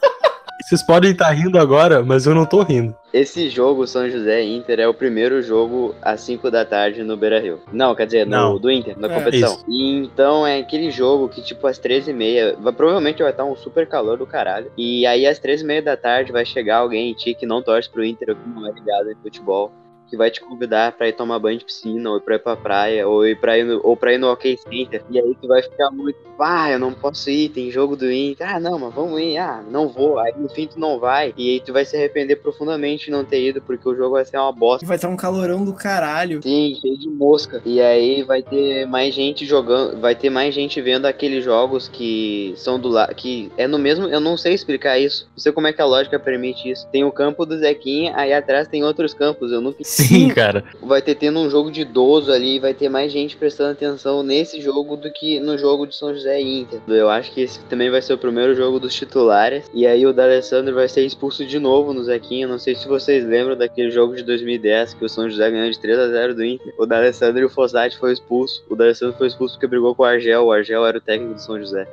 Vocês 0.69 0.83
podem 0.83 1.13
estar 1.13 1.31
rindo 1.31 1.59
agora, 1.59 2.03
mas 2.05 2.27
eu 2.27 2.35
não 2.35 2.45
tô 2.45 2.63
rindo. 2.63 2.95
Esse 3.11 3.49
jogo, 3.49 3.87
São 3.87 4.09
José 4.11 4.43
Inter, 4.45 4.81
é 4.81 4.87
o 4.87 4.93
primeiro 4.93 5.41
jogo 5.41 5.95
às 6.03 6.21
5 6.21 6.51
da 6.51 6.63
tarde 6.63 7.03
no 7.03 7.17
Beira 7.17 7.41
Rio. 7.41 7.59
Não, 7.73 7.95
quer 7.95 8.05
dizer, 8.05 8.27
no, 8.27 8.31
não. 8.37 8.59
do 8.59 8.71
Inter, 8.71 8.95
na 8.99 9.09
é, 9.09 9.15
competição. 9.15 9.65
E, 9.67 9.95
então 9.97 10.47
é 10.47 10.59
aquele 10.59 10.91
jogo 10.91 11.27
que, 11.27 11.41
tipo, 11.41 11.67
às 11.67 11.81
13h30, 11.81 12.57
vai, 12.61 12.73
provavelmente 12.75 13.23
vai 13.23 13.31
estar 13.31 13.47
um 13.47 13.57
super 13.57 13.87
calor 13.87 14.19
do 14.19 14.27
caralho. 14.27 14.71
E 14.77 15.07
aí, 15.07 15.27
às 15.27 15.41
13h30 15.41 15.81
da 15.81 15.97
tarde, 15.97 16.33
vai 16.33 16.45
chegar 16.45 16.79
alguém 16.79 17.11
em 17.11 17.15
ti 17.15 17.33
que 17.33 17.47
não 17.47 17.63
torce 17.63 17.89
pro 17.89 18.05
Inter 18.05 18.37
que 18.37 18.49
não 18.49 18.69
é 18.69 18.71
ligado 18.71 19.11
em 19.11 19.17
futebol 19.17 19.73
que 20.09 20.17
vai 20.17 20.31
te 20.31 20.41
convidar 20.41 20.93
para 20.93 21.09
ir 21.09 21.13
tomar 21.13 21.39
banho 21.39 21.59
de 21.59 21.65
piscina, 21.65 22.11
ou 22.11 22.21
pra 22.21 22.37
ir 22.37 22.39
pra 22.39 22.57
praia, 22.57 23.07
ou 23.07 23.27
ir 23.27 23.39
pra 23.39 23.59
ir 23.59 23.65
no, 23.65 23.81
ou 23.83 23.97
pra 23.97 24.13
ir 24.13 24.19
no 24.19 24.31
OK 24.31 24.59
Center. 24.69 25.03
E 25.11 25.19
aí 25.19 25.37
tu 25.41 25.49
vai 25.49 25.63
ficar 25.63 25.91
muito, 25.91 26.19
ah, 26.39 26.71
eu 26.71 26.79
não 26.79 26.93
posso 26.93 27.29
ir, 27.31 27.49
tem 27.49 27.71
jogo 27.71 27.97
do 27.97 28.11
Inter. 28.11 28.49
Ah, 28.49 28.61
não, 28.61 28.79
mas 28.79 28.95
vamos 28.95 29.21
ir. 29.21 29.37
Ah, 29.39 29.63
não 29.71 29.89
vou. 29.89 30.19
Aí 30.19 30.33
no 30.37 30.49
fim 30.49 30.67
tu 30.67 30.79
não 30.79 30.99
vai. 30.99 31.35
E 31.37 31.51
aí 31.51 31.61
tu 31.61 31.73
vai 31.73 31.85
se 31.85 31.97
arrepender 31.97 32.37
profundamente 32.37 33.07
de 33.07 33.11
não 33.11 33.25
ter 33.25 33.49
ido, 33.49 33.61
porque 33.61 33.89
o 33.89 33.95
jogo 33.95 34.13
vai 34.13 34.25
ser 34.25 34.39
uma 34.39 34.53
bosta. 34.53 34.87
Vai 34.87 34.97
estar 34.97 35.09
um 35.09 35.17
calorão 35.17 35.65
do 35.65 35.73
caralho. 35.73 36.43
Sim, 36.43 36.77
cheio 36.81 36.99
de 36.99 37.09
mosca. 37.09 37.61
E 37.65 37.81
aí 37.81 38.23
vai 38.23 38.43
ter 38.43 38.87
mais 38.87 39.15
gente 39.15 39.45
jogando, 39.45 40.01
vai 40.01 40.15
ter 40.15 40.31
mais 40.31 40.55
gente 40.55 40.81
vendo 40.81 41.07
aqueles 41.07 41.45
jogos 41.45 41.89
que 41.89 42.55
são 42.57 42.79
do 42.79 42.89
lado, 42.89 43.15
que 43.15 43.51
é 43.57 43.67
no 43.67 43.79
mesmo, 43.79 44.07
eu 44.07 44.21
não 44.21 44.37
sei 44.37 44.55
explicar 44.55 44.99
isso. 44.99 45.29
Não 45.37 45.43
sei 45.43 45.53
como 45.53 45.67
é 45.67 45.73
que 45.73 45.83
a 45.83 45.87
lógica 45.87 46.19
permite 46.19 46.71
isso. 46.71 46.87
Tem 46.89 47.05
o 47.05 47.13
campo 47.13 47.45
do 47.45 47.59
Zequinha, 47.59 48.13
aí 48.17 48.33
atrás 48.33 48.69
tem 48.69 48.85
outros 48.85 49.13
campos. 49.13 49.53
Eu 49.53 49.61
nunca 49.61 49.83
Sim, 50.03 50.29
cara. 50.35 50.65
Vai 50.83 51.03
ter 51.03 51.15
tendo 51.15 51.41
um 51.41 51.51
jogo 51.51 51.71
de 51.71 51.83
idoso 51.83 52.33
ali, 52.33 52.59
vai 52.59 52.75
ter 52.75 52.89
mais 52.89 53.13
gente 53.13 53.37
prestando 53.37 53.73
atenção 53.73 54.23
nesse 54.23 54.61
jogo 54.61 54.97
do 54.97 55.11
que 55.11 55.41
no 55.41 55.59
jogo 55.59 55.87
de 55.87 55.97
São 55.97 56.15
José 56.15 56.41
e 56.41 56.61
Inter. 56.61 56.81
Eu 56.87 57.09
acho 57.09 57.33
que 57.33 57.41
esse 57.43 57.61
também 57.65 57.91
vai 57.91 58.01
ser 58.01 58.13
o 58.13 58.19
primeiro 58.19 58.55
jogo 58.55 58.79
dos 58.79 58.95
titulares. 58.95 59.69
E 59.73 59.87
aí 59.87 60.07
o 60.07 60.13
D'Alessandro 60.13 60.75
vai 60.75 60.89
ser 60.89 61.05
expulso 61.05 61.45
de 61.45 61.59
novo 61.59 61.93
no 61.93 62.05
Zequinha. 62.05 62.47
Não 62.47 62.59
sei 62.59 62.75
se 62.75 62.87
vocês 62.87 63.25
lembram 63.25 63.57
daquele 63.57 63.91
jogo 63.91 64.15
de 64.15 64.23
2010 64.23 64.95
que 64.95 65.05
o 65.05 65.09
São 65.09 65.29
José 65.29 65.51
ganhou 65.51 65.71
de 65.71 65.79
3 65.79 65.99
a 65.99 66.09
0 66.09 66.35
do 66.35 66.45
Inter. 66.45 66.75
O 66.79 66.87
D'Alessandro 66.87 67.43
e 67.43 67.45
o 67.45 67.51
Fossati 67.51 67.99
foi 67.99 68.13
expulso. 68.13 68.65
O 68.69 68.77
D'Alessandro 68.77 69.17
foi 69.17 69.27
expulso 69.27 69.55
porque 69.55 69.67
brigou 69.67 69.95
com 69.95 70.03
o 70.03 70.07
Argel. 70.07 70.47
O 70.47 70.53
Argel 70.53 70.87
era 70.87 70.99
o 70.99 71.01
técnico 71.01 71.35
do 71.35 71.41
São 71.41 71.59
José. 71.59 71.87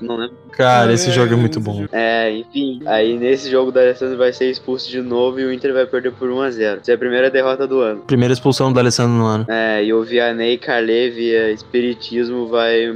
Não 0.00 0.16
lembro. 0.16 0.36
Cara, 0.52 0.92
esse 0.92 1.10
jogo 1.10 1.34
é 1.34 1.36
muito 1.36 1.60
bom. 1.60 1.86
É, 1.92 2.30
enfim. 2.30 2.80
Aí 2.86 3.18
nesse 3.18 3.50
jogo 3.50 3.70
da 3.70 3.80
Alessandro 3.80 4.16
vai 4.16 4.32
ser 4.32 4.50
expulso 4.50 4.88
de 4.90 5.00
novo 5.00 5.38
e 5.38 5.44
o 5.44 5.52
Inter 5.52 5.72
vai 5.72 5.86
perder 5.86 6.12
por 6.12 6.28
1x0. 6.28 6.80
Essa 6.80 6.92
é 6.92 6.94
a 6.94 6.98
primeira 6.98 7.30
derrota 7.30 7.66
do 7.66 7.80
ano. 7.80 8.02
Primeira 8.02 8.32
expulsão 8.32 8.72
do 8.72 8.78
Alessandro 8.78 9.12
no 9.12 9.26
ano. 9.26 9.46
É, 9.48 9.84
e 9.84 9.92
o 9.92 10.02
Vianney 10.02 10.58
Carle 10.58 11.10
via 11.10 11.50
Espiritismo 11.50 12.48
vai 12.48 12.86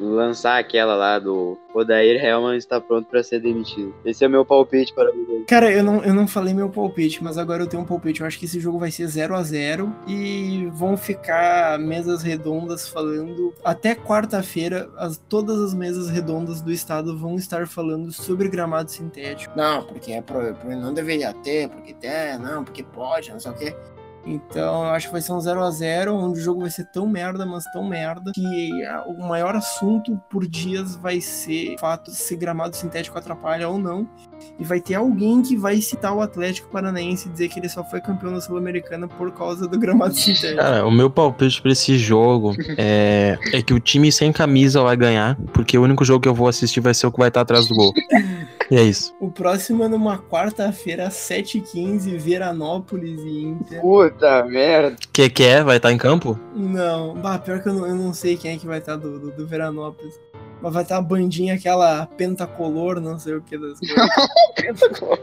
lançar 0.00 0.58
aquela 0.58 0.94
lá 0.94 1.18
do 1.18 1.58
Odair 1.74 2.22
Helman 2.22 2.56
está 2.56 2.80
pronto 2.80 3.08
para 3.08 3.22
ser 3.22 3.40
demitido. 3.40 3.94
Esse 4.04 4.24
é 4.24 4.28
o 4.28 4.30
meu 4.30 4.44
palpite 4.44 4.92
para 4.92 5.10
o 5.10 5.44
Cara, 5.46 5.70
eu 5.70 5.82
não, 5.82 6.02
eu 6.04 6.14
não 6.14 6.26
falei 6.26 6.54
meu 6.54 6.68
palpite, 6.68 7.22
mas 7.22 7.36
agora 7.36 7.62
eu 7.62 7.66
tenho 7.66 7.82
um 7.82 7.86
palpite. 7.86 8.20
Eu 8.20 8.26
acho 8.26 8.38
que 8.38 8.44
esse 8.44 8.60
jogo 8.60 8.78
vai 8.78 8.90
ser 8.90 9.06
0 9.06 9.34
a 9.34 9.42
0 9.42 9.92
e 10.06 10.68
vão 10.72 10.96
ficar 10.96 11.78
mesas 11.78 12.22
redondas 12.22 12.88
falando 12.88 13.52
até 13.64 13.94
quarta-feira. 13.94 14.88
Todas 15.28 15.58
as 15.62 15.74
mesas 15.74 16.10
redondas 16.10 16.60
do 16.60 16.70
estado 16.70 17.16
vão 17.16 17.36
estar 17.36 17.66
falando 17.66 18.12
sobre 18.12 18.48
gramado 18.48 18.90
sintético. 18.90 19.56
Não, 19.56 19.84
porque 19.84 20.12
é 20.12 20.20
pro, 20.20 20.54
não 20.76 20.92
deveria 20.92 21.32
ter, 21.32 21.68
porque 21.68 21.94
tem, 21.94 22.38
não, 22.38 22.64
porque 22.64 22.82
pode, 22.82 23.30
não 23.30 23.40
sei 23.40 23.50
o 23.50 23.54
quê. 23.54 23.76
Então 24.24 24.84
eu 24.84 24.90
acho 24.90 25.06
que 25.06 25.12
vai 25.12 25.20
ser 25.20 25.32
um 25.32 25.40
0 25.40 25.62
a 25.62 25.70
0 25.70 26.14
onde 26.14 26.40
o 26.40 26.42
jogo 26.42 26.60
vai 26.60 26.70
ser 26.70 26.84
tão 26.86 27.08
merda, 27.08 27.44
mas 27.44 27.64
tão 27.72 27.84
merda, 27.84 28.32
que 28.32 28.70
o 29.06 29.26
maior 29.26 29.54
assunto 29.56 30.20
por 30.30 30.46
dias 30.46 30.96
vai 30.96 31.20
ser 31.20 31.74
o 31.74 31.78
fato 31.78 32.10
de 32.10 32.16
se 32.16 32.36
gramado 32.36 32.76
sintético 32.76 33.18
atrapalha 33.18 33.68
ou 33.68 33.78
não. 33.78 34.08
E 34.58 34.64
vai 34.64 34.80
ter 34.80 34.94
alguém 34.94 35.40
que 35.42 35.56
vai 35.56 35.80
citar 35.80 36.14
o 36.14 36.20
Atlético 36.20 36.68
Paranaense 36.68 37.28
e 37.28 37.32
dizer 37.32 37.48
que 37.48 37.60
ele 37.60 37.68
só 37.68 37.84
foi 37.84 38.00
campeão 38.00 38.32
da 38.32 38.40
Sul-Americana 38.40 39.06
por 39.06 39.32
causa 39.32 39.68
do 39.68 39.78
gramado 39.78 40.14
sintético. 40.14 40.56
Cara, 40.56 40.86
o 40.86 40.90
meu 40.90 41.08
palpite 41.08 41.62
pra 41.62 41.72
esse 41.72 41.96
jogo 41.96 42.54
é, 42.76 43.38
é 43.52 43.62
que 43.62 43.72
o 43.72 43.80
time 43.80 44.10
sem 44.10 44.32
camisa 44.32 44.82
vai 44.82 44.96
ganhar, 44.96 45.36
porque 45.52 45.78
o 45.78 45.82
único 45.82 46.04
jogo 46.04 46.20
que 46.20 46.28
eu 46.28 46.34
vou 46.34 46.48
assistir 46.48 46.80
vai 46.80 46.94
ser 46.94 47.06
o 47.06 47.12
que 47.12 47.18
vai 47.18 47.28
estar 47.28 47.40
atrás 47.40 47.68
do 47.68 47.74
gol. 47.74 47.92
E 48.72 48.74
é 48.74 48.82
isso. 48.84 49.14
O 49.20 49.30
próximo 49.30 49.84
é 49.84 49.88
numa 49.88 50.16
quarta-feira, 50.18 51.08
às 51.08 51.12
7h15, 51.12 52.16
Veranópolis 52.16 53.20
e 53.20 53.42
Inter. 53.42 53.82
Puta 53.82 54.42
merda. 54.44 54.96
Que 55.12 55.28
que 55.28 55.42
é? 55.42 55.62
Vai 55.62 55.76
estar 55.76 55.92
em 55.92 55.98
campo? 55.98 56.40
Não, 56.56 57.14
bah, 57.14 57.38
pior 57.38 57.62
que 57.62 57.68
eu 57.68 57.74
não, 57.74 57.86
eu 57.86 57.94
não 57.94 58.14
sei 58.14 58.34
quem 58.34 58.54
é 58.54 58.56
que 58.56 58.66
vai 58.66 58.78
estar 58.78 58.96
do, 58.96 59.18
do, 59.20 59.30
do 59.30 59.46
Veranópolis. 59.46 60.18
Mas 60.62 60.72
vai 60.72 60.84
estar 60.84 60.96
a 60.96 61.02
bandinha, 61.02 61.52
aquela 61.52 62.06
pentacolor, 62.16 62.98
não 62.98 63.18
sei 63.18 63.34
o 63.34 63.42
que 63.42 63.58
das 63.58 63.78
coisas. 63.78 64.08
pentacolor. 64.56 65.18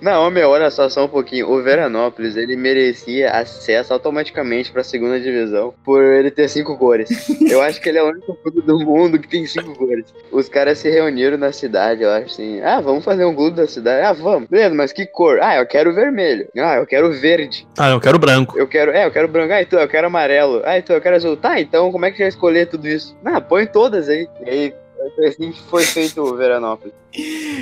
Não, 0.00 0.30
meu, 0.30 0.48
olha 0.48 0.70
só, 0.70 0.88
só 0.88 1.04
um 1.04 1.08
pouquinho. 1.08 1.50
O 1.50 1.62
Veranópolis, 1.62 2.36
ele 2.36 2.56
merecia 2.56 3.30
acesso 3.30 3.92
automaticamente 3.92 4.72
pra 4.72 4.82
segunda 4.82 5.20
divisão 5.20 5.74
por 5.84 6.02
ele 6.02 6.30
ter 6.30 6.48
cinco 6.48 6.76
cores. 6.78 7.10
Eu 7.50 7.60
acho 7.60 7.80
que 7.80 7.88
ele 7.88 7.98
é 7.98 8.02
o 8.02 8.08
único 8.08 8.34
clube 8.34 8.62
do 8.62 8.78
mundo 8.78 9.18
que 9.18 9.28
tem 9.28 9.46
cinco 9.46 9.74
cores. 9.74 10.06
Os 10.32 10.48
caras 10.48 10.78
se 10.78 10.88
reuniram 10.88 11.36
na 11.36 11.52
cidade, 11.52 12.02
eu 12.02 12.10
acho 12.10 12.26
assim. 12.26 12.60
Ah, 12.60 12.80
vamos 12.80 13.04
fazer 13.04 13.24
um 13.24 13.34
clube 13.34 13.56
da 13.56 13.66
cidade. 13.66 14.06
Ah, 14.06 14.12
vamos. 14.12 14.48
Beleza, 14.48 14.74
mas 14.74 14.92
que 14.92 15.06
cor? 15.06 15.40
Ah, 15.42 15.56
eu 15.56 15.66
quero 15.66 15.92
vermelho. 15.92 16.48
Ah, 16.56 16.76
eu 16.76 16.86
quero 16.86 17.12
verde. 17.12 17.66
Ah, 17.78 17.90
eu 17.90 18.00
quero 18.00 18.18
branco. 18.18 18.58
Eu 18.58 18.68
quero, 18.68 18.92
é, 18.92 19.04
eu 19.04 19.10
quero 19.10 19.28
branco. 19.28 19.52
Ah, 19.52 19.62
então 19.62 19.80
eu 19.80 19.88
quero 19.88 20.06
amarelo. 20.06 20.62
Ah, 20.64 20.78
então 20.78 20.96
eu 20.96 21.02
quero 21.02 21.16
azul. 21.16 21.36
Tá, 21.36 21.60
então 21.60 21.90
como 21.92 22.06
é 22.06 22.10
que 22.10 22.18
vai 22.18 22.28
escolher 22.28 22.66
tudo 22.66 22.88
isso? 22.88 23.16
Ah, 23.24 23.40
põe 23.40 23.66
todas 23.66 24.08
aí. 24.08 24.28
E 24.46 24.50
aí, 24.50 24.74
foi 25.16 25.26
assim 25.26 25.52
que 25.52 25.62
foi 25.62 25.82
feito 25.84 26.22
o 26.22 26.36
Veranópolis. 26.36 26.94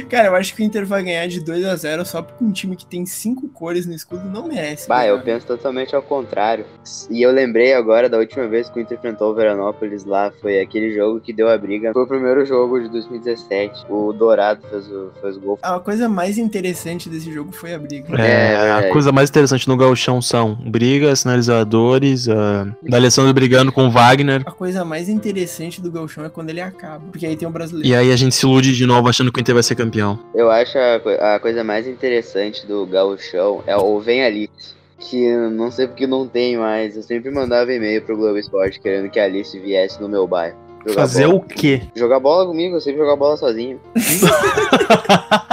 Cara, 0.08 0.28
eu 0.28 0.34
acho 0.34 0.54
que 0.54 0.62
o 0.62 0.64
Inter 0.64 0.86
vai 0.86 1.02
ganhar 1.02 1.26
de 1.26 1.40
2 1.40 1.64
a 1.64 1.76
0 1.76 2.04
só 2.04 2.22
porque 2.22 2.44
um 2.44 2.52
time 2.52 2.76
que 2.76 2.86
tem 2.86 3.04
cinco 3.06 3.48
cores 3.48 3.86
no 3.86 3.94
escudo 3.94 4.24
não 4.24 4.46
merece. 4.46 4.88
Bah, 4.88 5.00
né, 5.00 5.10
eu 5.10 5.14
cara? 5.14 5.24
penso 5.24 5.46
totalmente 5.46 5.94
ao 5.94 6.02
contrário. 6.02 6.66
E 7.10 7.22
eu 7.22 7.30
lembrei 7.30 7.74
agora 7.74 8.08
da 8.08 8.18
última 8.18 8.46
vez 8.46 8.68
que 8.68 8.78
o 8.78 8.82
Inter 8.82 8.98
enfrentou 8.98 9.30
o 9.30 9.34
Veranópolis 9.34 10.04
lá, 10.04 10.32
foi 10.40 10.60
aquele 10.60 10.94
jogo 10.94 11.20
que 11.20 11.32
deu 11.32 11.48
a 11.48 11.56
briga. 11.56 11.92
Foi 11.92 12.02
o 12.02 12.06
primeiro 12.06 12.44
jogo 12.44 12.80
de 12.80 12.88
2017. 12.88 13.86
O 13.88 14.12
Dourado 14.12 14.60
fez 14.68 14.90
o, 14.90 15.10
fez 15.20 15.36
o 15.36 15.40
gol. 15.40 15.58
A 15.62 15.78
coisa 15.78 16.08
mais 16.08 16.38
interessante 16.38 17.08
desse 17.08 17.32
jogo 17.32 17.52
foi 17.52 17.74
a 17.74 17.78
briga. 17.78 18.14
É, 18.20 18.56
a 18.56 18.64
verdade. 18.74 18.92
coisa 18.92 19.12
mais 19.12 19.30
interessante 19.30 19.68
no 19.68 19.76
gauchão 19.76 20.20
são 20.20 20.54
brigas, 20.54 21.20
sinalizadores, 21.20 22.28
a 22.28 22.66
da 22.82 22.96
Alessandro 22.96 23.32
brigando 23.32 23.72
com 23.72 23.86
o 23.86 23.90
Wagner. 23.90 24.42
A 24.46 24.50
coisa 24.50 24.84
mais 24.84 25.08
interessante 25.08 25.80
do 25.80 25.90
Gauchão 25.90 26.24
é 26.24 26.28
quando 26.28 26.50
ele 26.50 26.60
acaba. 26.60 27.04
Porque 27.10 27.26
aí 27.26 27.36
tem 27.36 27.46
o 27.46 27.50
brasileiro. 27.50 27.88
E 27.88 27.94
aí 27.94 28.12
a 28.12 28.16
gente 28.16 28.34
se 28.34 28.46
ilude 28.46 28.74
de 28.74 28.86
novo 28.86 29.08
achando 29.08 29.30
que 29.30 29.37
o 29.38 29.40
Inter 29.40 29.54
vai 29.54 29.62
ser 29.62 29.76
campeão. 29.76 30.18
Eu 30.34 30.50
acho 30.50 30.76
a, 30.76 31.36
a 31.36 31.40
coisa 31.40 31.62
mais 31.62 31.86
interessante 31.86 32.66
do 32.66 32.84
gauchão 32.84 33.62
é 33.66 33.76
o 33.76 34.00
Vem 34.00 34.24
Alice. 34.24 34.76
Que 34.98 35.32
não 35.32 35.70
sei 35.70 35.86
porque 35.86 36.08
não 36.08 36.26
tem 36.26 36.56
mais. 36.56 36.96
Eu 36.96 37.04
sempre 37.04 37.30
mandava 37.30 37.72
e-mail 37.72 38.02
pro 38.02 38.16
Globo 38.16 38.36
Esporte 38.36 38.80
querendo 38.80 39.08
que 39.08 39.20
a 39.20 39.24
Alice 39.24 39.56
viesse 39.56 40.00
no 40.00 40.08
meu 40.08 40.26
bairro. 40.26 40.56
Jogar 40.84 41.02
Fazer 41.02 41.26
bola. 41.26 41.38
o 41.38 41.40
quê? 41.40 41.82
Jogar 41.94 42.18
bola 42.18 42.46
comigo, 42.46 42.74
eu 42.76 42.80
sempre 42.80 42.98
jogar 42.98 43.16
bola 43.16 43.36
sozinho. 43.36 43.80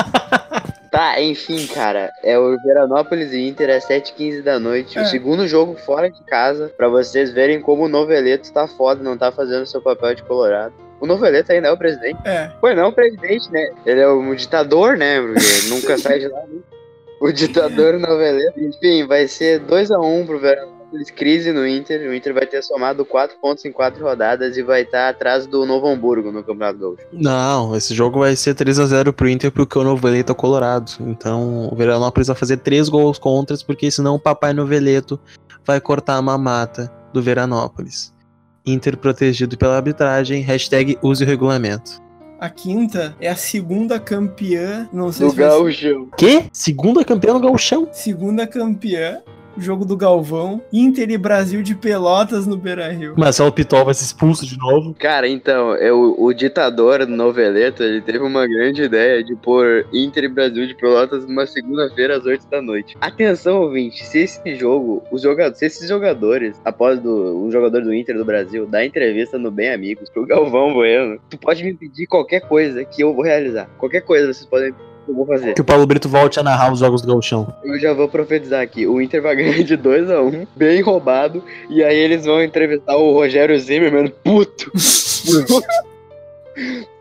Tá, 0.95 1.21
enfim, 1.21 1.67
cara. 1.67 2.09
É 2.23 2.39
o 2.39 2.57
Veranópolis 2.61 3.33
e 3.33 3.45
Inter 3.49 3.69
às 3.69 3.85
7h15 3.85 4.41
da 4.41 4.57
noite. 4.57 4.97
É. 4.97 5.01
O 5.01 5.05
segundo 5.05 5.45
jogo 5.45 5.75
fora 5.75 6.09
de 6.09 6.23
casa. 6.23 6.71
Pra 6.77 6.87
vocês 6.87 7.33
verem 7.33 7.59
como 7.59 7.83
o 7.83 7.89
Noveleto 7.89 8.49
tá 8.53 8.65
foda, 8.65 9.03
não 9.03 9.17
tá 9.17 9.29
fazendo 9.29 9.65
seu 9.65 9.81
papel 9.81 10.15
de 10.15 10.23
colorado. 10.23 10.73
O 11.05 11.07
Noveleto 11.07 11.51
ainda 11.51 11.67
é 11.67 11.71
o 11.71 11.77
presidente. 11.77 12.17
É. 12.25 12.47
Pô, 12.59 12.73
não 12.73 12.85
é 12.85 12.87
o 12.87 12.91
presidente, 12.91 13.51
né? 13.51 13.69
Ele 13.85 14.01
é 14.01 14.09
um 14.09 14.33
ditador, 14.33 14.97
né? 14.97 15.19
Nunca 15.69 15.99
sai 15.99 16.17
de 16.17 16.27
lá. 16.27 16.39
Né? 16.47 16.61
O 17.21 17.31
ditador 17.31 17.99
Noveleto. 17.99 18.59
Enfim, 18.59 19.05
vai 19.05 19.27
ser 19.27 19.61
2x1 19.61 20.25
pro 20.25 20.39
Veranópolis. 20.39 21.11
Crise 21.11 21.51
no 21.51 21.67
Inter. 21.67 22.09
O 22.09 22.13
Inter 22.13 22.33
vai 22.33 22.47
ter 22.47 22.63
somado 22.63 23.05
4 23.05 23.37
pontos 23.39 23.63
em 23.65 23.71
4 23.71 24.03
rodadas 24.03 24.57
e 24.57 24.63
vai 24.63 24.81
estar 24.81 25.09
atrás 25.09 25.45
do 25.45 25.63
Novo 25.63 25.87
Hamburgo 25.87 26.31
no 26.31 26.43
Campeonato 26.43 26.79
Gaúcho. 26.79 27.03
Não, 27.13 27.75
esse 27.75 27.93
jogo 27.93 28.21
vai 28.21 28.35
ser 28.35 28.55
3 28.55 28.79
a 28.79 28.85
0 28.87 29.13
pro 29.13 29.29
Inter 29.29 29.51
porque 29.51 29.77
o 29.77 29.83
Noveleto 29.83 30.31
é 30.31 30.35
colorado. 30.35 30.91
Então 31.01 31.69
o 31.71 31.75
Veranópolis 31.75 32.27
vai 32.27 32.35
fazer 32.35 32.57
3 32.57 32.89
gols 32.89 33.19
contras 33.19 33.61
porque 33.61 33.91
senão 33.91 34.15
o 34.15 34.19
papai 34.19 34.53
Noveleto 34.53 35.19
vai 35.63 35.79
cortar 35.79 36.15
a 36.15 36.21
mamata 36.21 36.91
do 37.13 37.21
Veranópolis. 37.21 38.14
Inter 38.65 38.97
protegido 38.97 39.57
pela 39.57 39.75
arbitragem, 39.77 40.41
hashtag 40.41 40.97
use 41.01 41.23
o 41.23 41.27
regulamento. 41.27 42.03
A 42.39 42.49
quinta 42.49 43.15
é 43.19 43.29
a 43.29 43.35
segunda 43.35 43.99
campeã. 43.99 44.89
Não 44.91 45.11
sei 45.11 45.25
Do 45.27 45.31
se 45.31 45.37
ser- 45.37 45.41
Gaúcho. 45.43 46.09
Que? 46.17 46.45
Segunda 46.51 47.03
campeã 47.05 47.33
no 47.33 47.39
gauchão? 47.39 47.87
Segunda 47.91 48.45
campeã. 48.45 49.21
Jogo 49.57 49.85
do 49.85 49.95
Galvão. 49.95 50.61
Inter 50.71 51.09
e 51.09 51.17
Brasil 51.17 51.61
de 51.61 51.75
Pelotas 51.75 52.45
no 52.45 52.57
Beira 52.57 52.91
Rio. 52.91 53.15
Marcelo 53.17 53.51
Pitol 53.51 53.85
vai 53.85 53.93
ser 53.93 54.05
expulso 54.05 54.45
de 54.45 54.57
novo. 54.57 54.93
Cara, 54.99 55.27
então, 55.27 55.75
eu, 55.75 56.15
o 56.17 56.33
ditador 56.33 57.05
Noveleto, 57.07 57.83
ele 57.83 58.01
teve 58.01 58.19
uma 58.19 58.47
grande 58.47 58.83
ideia 58.83 59.23
de 59.23 59.35
pôr 59.35 59.87
Inter 59.93 60.25
e 60.25 60.27
Brasil 60.27 60.67
de 60.67 60.75
Pelotas 60.75 61.25
numa 61.25 61.45
segunda-feira 61.45 62.17
às 62.17 62.25
8 62.25 62.47
da 62.47 62.61
noite. 62.61 62.97
Atenção, 62.99 63.61
ouvinte, 63.61 64.05
se 64.05 64.19
esse 64.19 64.55
jogo, 64.55 65.03
os 65.11 65.21
jogadores, 65.21 65.59
se 65.59 65.65
esses 65.65 65.87
jogadores, 65.87 66.59
após 66.63 66.99
do, 66.99 67.45
um 67.45 67.51
jogador 67.51 67.81
do 67.81 67.93
Inter 67.93 68.17
do 68.17 68.25
Brasil, 68.25 68.65
dar 68.65 68.85
entrevista 68.85 69.37
no 69.37 69.51
Bem 69.51 69.71
Amigos 69.71 70.09
pro 70.09 70.25
Galvão 70.25 70.73
Bueno, 70.73 71.19
tu 71.29 71.37
pode 71.37 71.63
me 71.63 71.73
pedir 71.73 72.07
qualquer 72.07 72.41
coisa 72.41 72.83
que 72.83 73.01
eu 73.01 73.13
vou 73.13 73.23
realizar. 73.23 73.69
Qualquer 73.77 74.01
coisa 74.01 74.33
vocês 74.33 74.45
podem 74.45 74.73
pedir 74.73 74.94
eu 75.07 75.15
vou 75.15 75.25
fazer. 75.25 75.53
Que 75.53 75.61
o 75.61 75.65
Paulo 75.65 75.85
Brito 75.85 76.09
volte 76.09 76.39
a 76.39 76.43
narrar 76.43 76.71
os 76.71 76.79
jogos 76.79 77.01
do 77.01 77.07
gauchão. 77.07 77.53
Eu 77.63 77.79
já 77.79 77.93
vou 77.93 78.07
profetizar 78.07 78.61
aqui. 78.61 78.87
O 78.87 79.01
Inter 79.01 79.21
vai 79.21 79.35
ganhar 79.35 79.63
de 79.63 79.75
2 79.75 80.09
a 80.09 80.21
1 80.21 80.47
bem 80.55 80.81
roubado. 80.81 81.43
E 81.69 81.83
aí 81.83 81.97
eles 81.97 82.25
vão 82.25 82.43
entrevistar 82.43 82.95
o 82.95 83.13
Rogério 83.13 83.57
Zimmermann, 83.59 84.11
puto. 84.23 84.71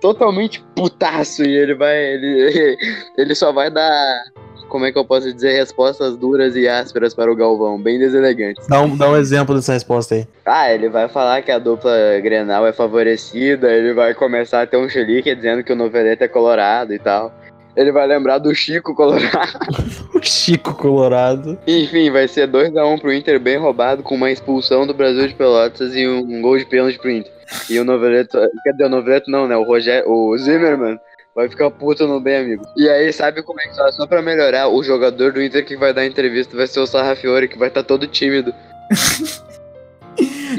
Totalmente 0.01 0.65
putaço. 0.75 1.45
E 1.45 1.57
ele 1.57 1.75
vai. 1.75 1.97
Ele, 1.97 2.77
ele 3.17 3.35
só 3.35 3.53
vai 3.53 3.71
dar. 3.71 4.25
Como 4.69 4.87
é 4.87 4.91
que 4.91 4.99
eu 4.99 5.05
posso 5.05 5.33
dizer? 5.33 5.53
Respostas 5.53 6.17
duras 6.17 6.57
e 6.57 6.67
ásperas 6.67 7.15
para 7.15 7.31
o 7.31 7.37
Galvão, 7.37 7.81
bem 7.81 7.99
deselegantes. 7.99 8.67
Dá 8.67 8.81
um, 8.81 8.97
dá 8.97 9.09
um 9.09 9.17
exemplo 9.17 9.55
dessa 9.55 9.73
resposta 9.73 10.17
aí. 10.17 10.27
Ah, 10.45 10.73
ele 10.73 10.89
vai 10.89 11.09
falar 11.09 11.43
que 11.43 11.53
a 11.53 11.61
dupla 11.61 12.19
Grenal 12.21 12.67
é 12.67 12.73
favorecida, 12.73 13.71
ele 13.71 13.93
vai 13.93 14.15
começar 14.15 14.63
a 14.63 14.67
ter 14.67 14.77
um 14.77 14.89
chilique 14.89 15.33
dizendo 15.33 15.63
que 15.63 15.73
o 15.73 15.77
Noveleto 15.77 16.25
é 16.25 16.29
colorado 16.29 16.93
e 16.93 16.99
tal. 16.99 17.33
Ele 17.77 17.91
vai 17.91 18.07
lembrar 18.07 18.39
do 18.39 18.55
Chico 18.55 18.95
Colorado. 18.95 19.59
O 20.15 20.23
Chico 20.23 20.75
Colorado. 20.75 21.59
Enfim, 21.67 22.11
vai 22.11 22.27
ser 22.29 22.49
2x1 22.49 23.01
pro 23.01 23.13
Inter 23.13 23.39
bem 23.41 23.59
roubado, 23.59 24.03
com 24.03 24.15
uma 24.15 24.31
expulsão 24.31 24.87
do 24.87 24.95
Brasil 24.95 25.27
de 25.27 25.35
Pelotas 25.35 25.95
e 25.95 26.07
um, 26.07 26.41
gol 26.41 26.57
de 26.57 26.65
pênalti 26.65 26.99
pro 26.99 27.11
Inter. 27.11 27.33
E 27.69 27.79
o 27.79 27.85
Noveleto, 27.85 28.39
quer 28.63 28.73
dizer, 28.73 28.85
o 28.85 28.89
Noveleto 28.89 29.31
não, 29.31 29.47
né? 29.49 29.57
O 29.57 29.65
Rogério, 29.65 30.09
o 30.09 30.39
Zimmermann 30.39 30.99
vai 31.35 31.49
ficar 31.49 31.69
puto 31.71 32.07
no 32.07 32.21
bem 32.21 32.37
amigo. 32.37 32.65
E 32.77 32.89
aí, 32.89 33.13
sabe 33.13 33.43
como 33.43 33.61
é 33.61 33.65
que 33.69 33.77
tá? 33.77 33.91
Só 33.93 34.07
pra 34.07 34.23
melhorar, 34.23 34.69
o 34.69 34.83
jogador 34.85 35.33
do 35.33 35.43
Inter 35.43 35.65
que 35.67 35.77
vai 35.77 35.93
dar 35.93 36.07
entrevista 36.07 36.57
vai 36.57 36.67
ser 36.69 36.81
o 36.81 36.87
Sarrafiore, 36.87 37.49
que 37.49 37.59
vai 37.59 37.69
estar 37.69 37.83
todo 37.83 38.07
tímido. 38.07 38.55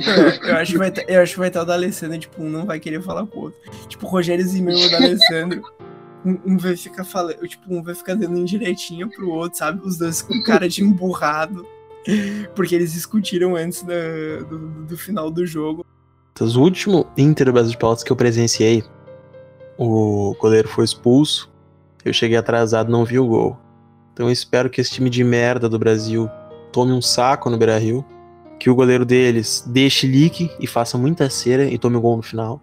Eu, 0.06 0.50
eu 0.50 0.56
acho 0.58 0.74
que 0.74 0.78
vai 0.78 0.92
tá- 0.92 1.04
eu 1.08 1.22
acho 1.22 1.32
que 1.34 1.40
vai 1.40 1.48
estar 1.48 1.62
o 1.62 1.66
da 1.66 1.74
Alessandro, 1.74 2.20
tipo, 2.20 2.44
um 2.44 2.50
não 2.50 2.66
vai 2.66 2.80
querer 2.82 3.02
falar 3.02 3.26
com 3.26 3.40
o 3.40 3.42
outro. 3.44 3.60
Tipo, 3.88 4.06
o 4.06 4.10
Rogério 4.10 4.46
Zimmermann 4.46 4.84
e 4.84 4.88
o 4.88 4.92
da 4.92 4.98
Alessandro. 4.98 5.64
Um, 6.26 6.40
um 6.46 6.58
vai 6.58 6.76
ficar 6.76 7.04
falando, 7.04 7.48
tipo, 7.48 7.74
um 7.74 7.84
vai 7.84 7.94
ficar 7.94 8.16
dando 8.16 8.38
indiretinha 8.38 9.08
pro 9.08 9.30
outro, 9.30 9.60
sabe? 9.60 9.80
Os 9.86 9.98
dois 9.98 10.22
com 10.22 10.42
cara 10.44 10.68
de 10.68 10.84
emburrado. 10.84 11.66
Porque 12.56 12.74
eles 12.76 12.94
discutiram 12.94 13.56
antes 13.56 13.84
da- 13.84 14.44
do, 14.50 14.58
do 14.86 14.98
final 14.98 15.30
do 15.32 15.46
jogo. 15.46 15.86
O 16.40 16.60
último 16.60 17.08
Inter 17.18 17.52
Brasil 17.52 17.72
de 17.72 17.78
Pelotas 17.78 18.04
que 18.04 18.12
eu 18.12 18.16
presenciei, 18.16 18.84
o 19.78 20.36
goleiro 20.40 20.68
foi 20.68 20.84
expulso. 20.86 21.52
Eu 22.04 22.14
cheguei 22.14 22.38
atrasado, 22.38 22.92
não 22.92 23.06
vi 23.06 23.18
o 23.18 23.26
gol. 23.28 23.58
Então 24.14 24.28
eu 24.28 24.32
espero 24.32 24.70
que 24.70 24.80
esse 24.80 24.92
time 24.92 25.10
de 25.10 25.24
merda 25.24 25.68
do 25.68 25.80
Brasil 25.80 26.30
tome 26.72 26.92
um 26.92 27.02
saco 27.02 27.50
no 27.50 27.58
Beira 27.58 27.78
Rio. 27.78 28.06
Que 28.60 28.70
o 28.70 28.76
goleiro 28.76 29.04
deles 29.06 29.64
deixe 29.68 30.08
lique 30.08 30.50
e 30.60 30.66
faça 30.68 30.98
muita 30.98 31.30
cera 31.30 31.66
e 31.66 31.78
tome 31.78 31.98
o 31.98 32.02
gol 32.02 32.16
no 32.18 32.24
final. 32.24 32.62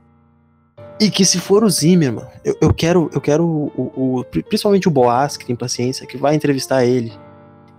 E 1.03 1.11
que 1.11 1.25
se 1.25 1.39
for 1.41 1.65
o 1.65 1.69
Zimmermann, 1.71 2.27
eu, 2.45 2.57
eu 2.61 2.73
quero, 2.75 3.11
eu 3.13 3.21
quero 3.21 3.45
o, 3.45 4.21
o- 4.21 4.25
principalmente 4.25 4.87
o 4.89 4.91
Boas, 4.91 5.37
que 5.37 5.45
tem 5.45 5.57
paciência, 5.57 6.07
que 6.07 6.17
vai 6.17 6.35
entrevistar 6.35 6.85
ele. 6.85 7.13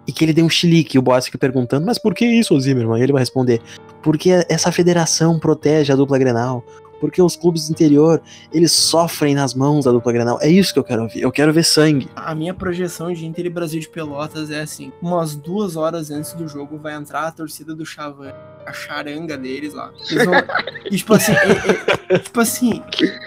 E 0.06 0.12
que 0.12 0.26
ele 0.26 0.34
dê 0.34 0.44
um 0.44 0.50
chilique, 0.50 0.98
e 0.98 1.00
o 1.00 1.02
Boas 1.02 1.26
fica 1.26 1.38
perguntando, 1.38 1.86
mas 1.86 1.98
por 1.98 2.14
que 2.14 2.26
isso, 2.26 2.60
Zimmermann? 2.60 3.00
E 3.00 3.04
ele 3.04 3.14
vai 3.14 3.22
responder, 3.22 3.62
porque 4.02 4.32
essa 4.50 4.72
federação 4.72 5.40
protege 5.40 5.94
a 5.94 5.96
dupla 5.96 6.18
Grenal. 6.18 6.64
Porque 7.04 7.22
os 7.22 7.36
clubes 7.36 7.68
do 7.68 7.72
interior, 7.72 8.22
eles 8.54 8.72
sofrem 8.72 9.36
nas 9.36 9.54
mãos 9.54 9.84
da 9.84 9.92
dupla 9.92 10.14
Grenal. 10.14 10.40
É 10.42 10.48
isso 10.50 10.72
que 10.72 10.80
eu 10.80 10.84
quero 10.86 11.02
ouvir. 11.04 11.22
Eu 11.22 11.32
quero 11.34 11.52
ver 11.52 11.64
sangue. 11.66 12.08
A 12.16 12.34
minha 12.34 12.54
projeção 12.54 13.12
de 13.12 13.26
Inter 13.26 13.46
e 13.46 13.50
Brasil 13.50 13.82
de 13.82 13.90
Pelotas 13.90 14.50
é 14.50 14.62
assim: 14.62 14.92
umas 15.02 15.36
duas 15.36 15.76
horas 15.76 16.10
antes 16.10 16.32
do 16.34 16.48
jogo 16.48 16.78
vai 16.78 16.94
entrar 16.96 17.28
a 17.28 17.32
torcida 17.32 17.76
do 17.76 17.86
Chavan, 17.86 18.32
a 18.66 18.72
charanga 18.72 19.38
deles 19.38 19.74
lá. 19.74 19.92
Eles 20.10 20.26
vão- 20.26 20.34
e 20.90 20.96
tipo 20.98 21.14
assim, 21.14 21.34
e- 21.34 22.14
e- 22.16 22.20
tipo 22.20 22.40
assim, 22.40 22.82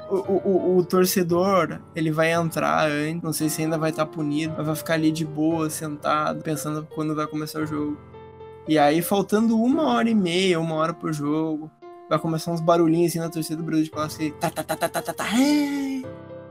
o, 0.09 0.15
o- 0.17 0.43
o- 0.45 0.77
o 0.79 0.85
torcedor 0.85 1.79
ele 1.95 2.11
vai 2.11 2.33
entrar 2.33 2.89
antes, 2.91 3.23
não 3.23 3.33
sei 3.33 3.49
se 3.51 3.61
ainda 3.63 3.77
vai 3.77 3.91
estar 3.91 4.07
punido, 4.07 4.55
mas 4.57 4.67
vai 4.67 4.75
ficar 4.77 4.95
ali 4.95 5.11
de 5.13 5.25
boa, 5.27 5.69
sentado, 5.69 6.43
pensando 6.43 6.87
quando 6.95 7.15
vai 7.15 7.27
começar 7.27 7.61
o 7.61 7.67
jogo. 7.67 7.99
E 8.69 8.79
aí, 8.79 9.01
faltando 9.01 9.57
uma 9.57 9.93
hora 9.95 10.11
e 10.11 10.15
meia, 10.15 10.59
uma 10.59 10.75
hora 10.75 10.93
pro 10.93 11.13
jogo, 11.13 11.71
vai 12.09 12.19
começar 12.19 12.53
uns 12.53 12.61
barulhinhos 12.61 13.11
assim 13.11 13.19
na 13.19 13.29
torcida 13.29 13.57
do 13.57 13.63
Brasil 13.63 13.85
de 13.85 13.91
Pelotas, 13.91 14.17
que 14.17 14.31
tá, 14.33 14.51
tá, 14.51 14.63
tá, 14.63 14.77
tá, 14.77 14.89
tá, 14.89 15.03
tá, 15.03 15.13
tá, 15.13 15.25
é, 15.25 16.03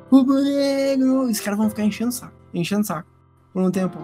rubro 0.10 0.42
negro. 0.42 1.24
Os 1.24 1.40
caras 1.40 1.58
vão 1.58 1.70
ficar 1.70 1.84
enchendo 1.84 2.12
saco, 2.12 2.34
enchendo 2.54 2.86
saco 2.86 3.10
por 3.54 3.62
um 3.62 3.72
tempo. 3.72 3.98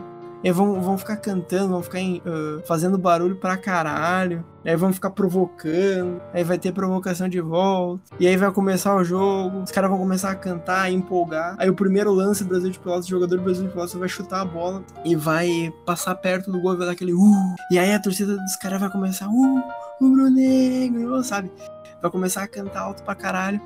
E 0.44 0.52
vão, 0.52 0.82
vão 0.82 0.98
ficar 0.98 1.18
cantando, 1.18 1.70
vão 1.70 1.84
ficar 1.84 2.00
uh, 2.00 2.66
fazendo 2.66 2.98
barulho 2.98 3.36
pra 3.36 3.58
caralho. 3.58 4.44
Aí 4.66 4.76
vão 4.76 4.92
ficar 4.92 5.12
provocando. 5.12 6.20
Aí 6.34 6.44
vai 6.44 6.58
ter 6.58 6.72
provocação 6.72 7.30
de 7.30 7.40
volta. 7.40 8.02
E 8.20 8.28
aí 8.28 8.36
vai 8.36 8.52
começar 8.52 8.96
o 8.96 9.04
jogo. 9.04 9.62
Os 9.62 9.72
caras 9.72 9.90
vão 9.90 10.00
começar 10.00 10.32
a 10.32 10.36
cantar, 10.36 10.82
a 10.82 10.92
empolgar. 10.92 11.56
Aí 11.60 11.70
o 11.70 11.76
primeiro 11.76 12.12
lance 12.12 12.44
do 12.44 12.50
Brasil 12.50 12.72
de 12.72 12.80
Pelotas, 12.80 13.06
o 13.06 13.10
jogador 13.10 13.38
do 13.38 13.44
Brasil 13.44 13.66
de 13.66 13.72
Pelotas 13.72 13.94
vai 13.94 14.10
chutar 14.10 14.42
a 14.42 14.46
bola 14.46 14.84
e 15.06 15.16
vai 15.16 15.72
passar 15.86 16.16
perto 16.16 16.52
do 16.52 16.60
gol 16.60 16.74
e 16.74 16.78
vai 16.78 16.88
dar 16.88 16.94
aquele 16.94 17.14
uh. 17.14 17.56
E 17.70 17.78
aí 17.78 17.94
a 17.94 18.00
torcida 18.00 18.36
dos 18.36 18.56
caras 18.56 18.80
vai 18.80 18.90
começar 18.90 19.28
uh, 19.28 19.64
rubro 20.02 20.30
negro, 20.30 21.24
sabe? 21.24 21.52
Vai 22.02 22.10
começar 22.10 22.42
a 22.42 22.48
cantar 22.48 22.82
alto 22.82 23.04
pra 23.04 23.14
caralho. 23.14 23.62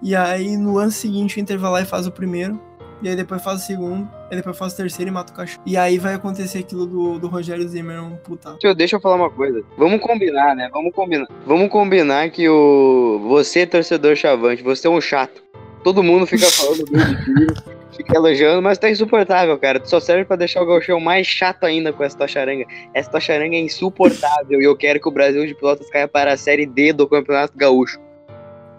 E 0.00 0.14
aí 0.14 0.56
no 0.56 0.74
lance 0.74 0.98
seguinte 0.98 1.36
o 1.36 1.40
Inter 1.40 1.58
e 1.58 1.84
faz 1.84 2.06
o 2.06 2.12
primeiro. 2.12 2.60
E 3.02 3.08
aí 3.08 3.16
depois 3.16 3.42
faz 3.42 3.62
o 3.62 3.66
segundo. 3.66 4.08
E 4.30 4.36
depois 4.36 4.56
faz 4.56 4.72
o 4.72 4.76
terceiro 4.76 5.10
e 5.10 5.12
mata 5.12 5.32
o 5.32 5.36
cachorro. 5.36 5.62
E 5.66 5.76
aí 5.76 5.98
vai 5.98 6.14
acontecer 6.14 6.58
aquilo 6.58 6.86
do, 6.86 7.18
do 7.18 7.28
Rogério 7.28 7.66
Zimmermann 7.66 8.16
puta. 8.22 8.56
Tio, 8.58 8.74
deixa 8.74 8.96
eu 8.96 9.00
falar 9.00 9.16
uma 9.16 9.30
coisa. 9.30 9.62
Vamos 9.76 10.00
combinar, 10.00 10.54
né? 10.54 10.68
Vamos 10.72 10.94
combinar. 10.94 11.26
Vamos 11.46 11.68
combinar 11.70 12.30
que 12.30 12.48
o. 12.48 13.20
Você, 13.28 13.66
torcedor 13.66 14.14
chavante, 14.16 14.62
você 14.62 14.86
é 14.86 14.90
um 14.90 15.00
chato. 15.00 15.42
Todo 15.82 16.02
mundo 16.02 16.26
fica 16.26 16.46
falando 16.46 16.84
ti, 16.84 17.79
fica 18.00 18.16
elogiando, 18.16 18.62
mas 18.62 18.78
tá 18.78 18.90
insuportável, 18.90 19.56
cara. 19.58 19.78
Tu 19.78 19.88
só 19.88 20.00
serve 20.00 20.24
pra 20.24 20.36
deixar 20.36 20.62
o 20.62 20.66
gauchão 20.66 20.98
mais 20.98 21.26
chato 21.26 21.64
ainda 21.64 21.92
com 21.92 22.02
essa 22.02 22.16
tua 22.16 22.26
charanga. 22.26 22.64
Essa 22.94 23.10
tua 23.10 23.20
charanga 23.20 23.54
é 23.54 23.60
insuportável 23.60 24.60
e 24.60 24.64
eu 24.64 24.76
quero 24.76 25.00
que 25.00 25.08
o 25.08 25.12
Brasil 25.12 25.46
de 25.46 25.54
Pelotas 25.54 25.88
caia 25.90 26.08
para 26.08 26.32
a 26.32 26.36
Série 26.36 26.66
D 26.66 26.92
do 26.92 27.06
Campeonato 27.06 27.56
Gaúcho. 27.56 28.00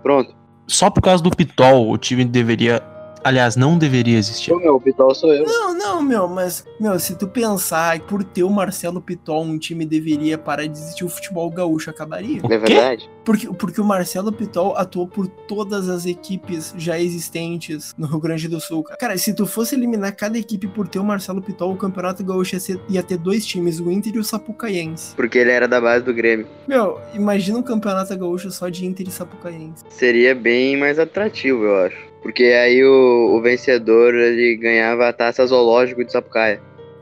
Pronto. 0.02 0.36
Só 0.68 0.90
por 0.90 1.02
causa 1.02 1.24
do 1.24 1.30
Pitol, 1.30 1.90
o 1.90 1.98
time 1.98 2.26
deveria. 2.26 2.82
Aliás, 3.24 3.56
não 3.56 3.78
deveria 3.78 4.18
existir. 4.18 4.52
Ô, 4.52 4.60
meu, 4.60 4.76
o 4.76 4.82
Pitol 4.82 5.14
sou 5.14 5.34
eu. 5.34 5.46
Não, 5.46 5.74
não, 5.74 6.02
meu, 6.02 6.28
mas, 6.28 6.66
meu, 6.80 7.00
se 7.00 7.16
tu 7.16 7.28
pensar 7.28 8.00
que 8.00 8.06
por 8.08 8.24
ter 8.24 8.44
o 8.44 8.50
Marcelo 8.50 9.02
Pitol, 9.02 9.44
um 9.44 9.58
time 9.58 9.86
deveria 9.86 10.38
parar 10.38 10.66
de 10.66 10.78
existir, 10.78 11.04
o 11.04 11.10
futebol 11.10 11.50
gaúcho 11.50 11.90
acabaria. 11.90 12.42
É 12.50 12.58
verdade? 12.58 13.10
Porque, 13.24 13.48
porque 13.54 13.80
o 13.80 13.84
Marcelo 13.84 14.32
Pitol 14.32 14.76
atuou 14.76 15.08
por 15.08 15.28
todas 15.28 15.88
as 15.88 16.06
equipes 16.08 16.74
já 16.78 17.00
existentes 17.00 17.94
no 17.98 18.08
Rio 18.08 18.20
Grande 18.20 18.48
do 18.48 18.60
Sul. 18.60 18.84
cara. 18.84 18.98
Cara, 18.98 19.18
se 19.18 19.34
tu 19.34 19.46
fosse 19.46 19.76
eliminar 19.76 20.16
cada 20.16 20.38
equipe 20.40 20.68
por 20.68 20.88
ter 20.88 20.98
o 21.00 21.04
Marcelo 21.04 21.42
Pitol, 21.42 21.72
o 21.74 21.78
Campeonato 21.78 22.24
Gaúcho 22.24 22.56
ia, 22.56 22.60
ser- 22.60 22.82
ia 22.90 23.04
ter 23.04 23.18
dois 23.18 23.46
times, 23.46 23.80
o 23.80 23.92
Inter 23.92 24.16
e 24.16 24.20
o 24.20 24.24
Sapucaiense. 24.24 25.16
Porque 25.16 25.38
ele 25.38 25.52
era 25.52 25.68
da 25.68 25.80
base 25.80 26.04
do 26.04 26.14
Grêmio. 26.14 26.48
Meu, 26.68 27.00
imagina 27.14 27.60
um 27.60 27.64
Campeonato 27.64 28.18
Gaúcho 28.18 28.50
só 28.52 28.70
de 28.70 28.86
Inter 28.86 29.08
e 29.08 29.12
Sapucaiense. 29.12 29.84
Seria 29.90 30.34
bem 30.34 30.76
mais 30.78 30.98
atrativo, 30.98 31.64
eu 31.64 31.86
acho. 31.86 32.11
Porque 32.22 32.44
aí 32.44 32.84
o, 32.84 33.36
o 33.36 33.42
vencedor 33.42 34.14
ele 34.14 34.56
ganhava 34.56 35.08
a 35.08 35.14
taça 35.14 35.46
zoológico 35.46 36.04
de 36.04 36.12
Sapucaia. 36.12 36.62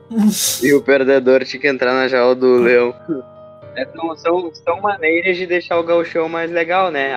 E 0.64 0.74
o 0.74 0.82
perdedor 0.82 1.46
tinha 1.46 1.62
que 1.62 1.68
entrar 1.68 1.94
na 1.94 2.08
jaula 2.08 2.34
do 2.34 2.58
leão. 2.58 2.94
É, 3.76 3.86
são, 3.86 4.16
são, 4.18 4.52
são 4.54 4.82
maneiras 4.82 5.38
de 5.38 5.46
deixar 5.46 5.80
o 5.80 5.84
gauchão 5.84 6.28
mais 6.28 6.52
legal, 6.52 6.92
né? 6.92 7.14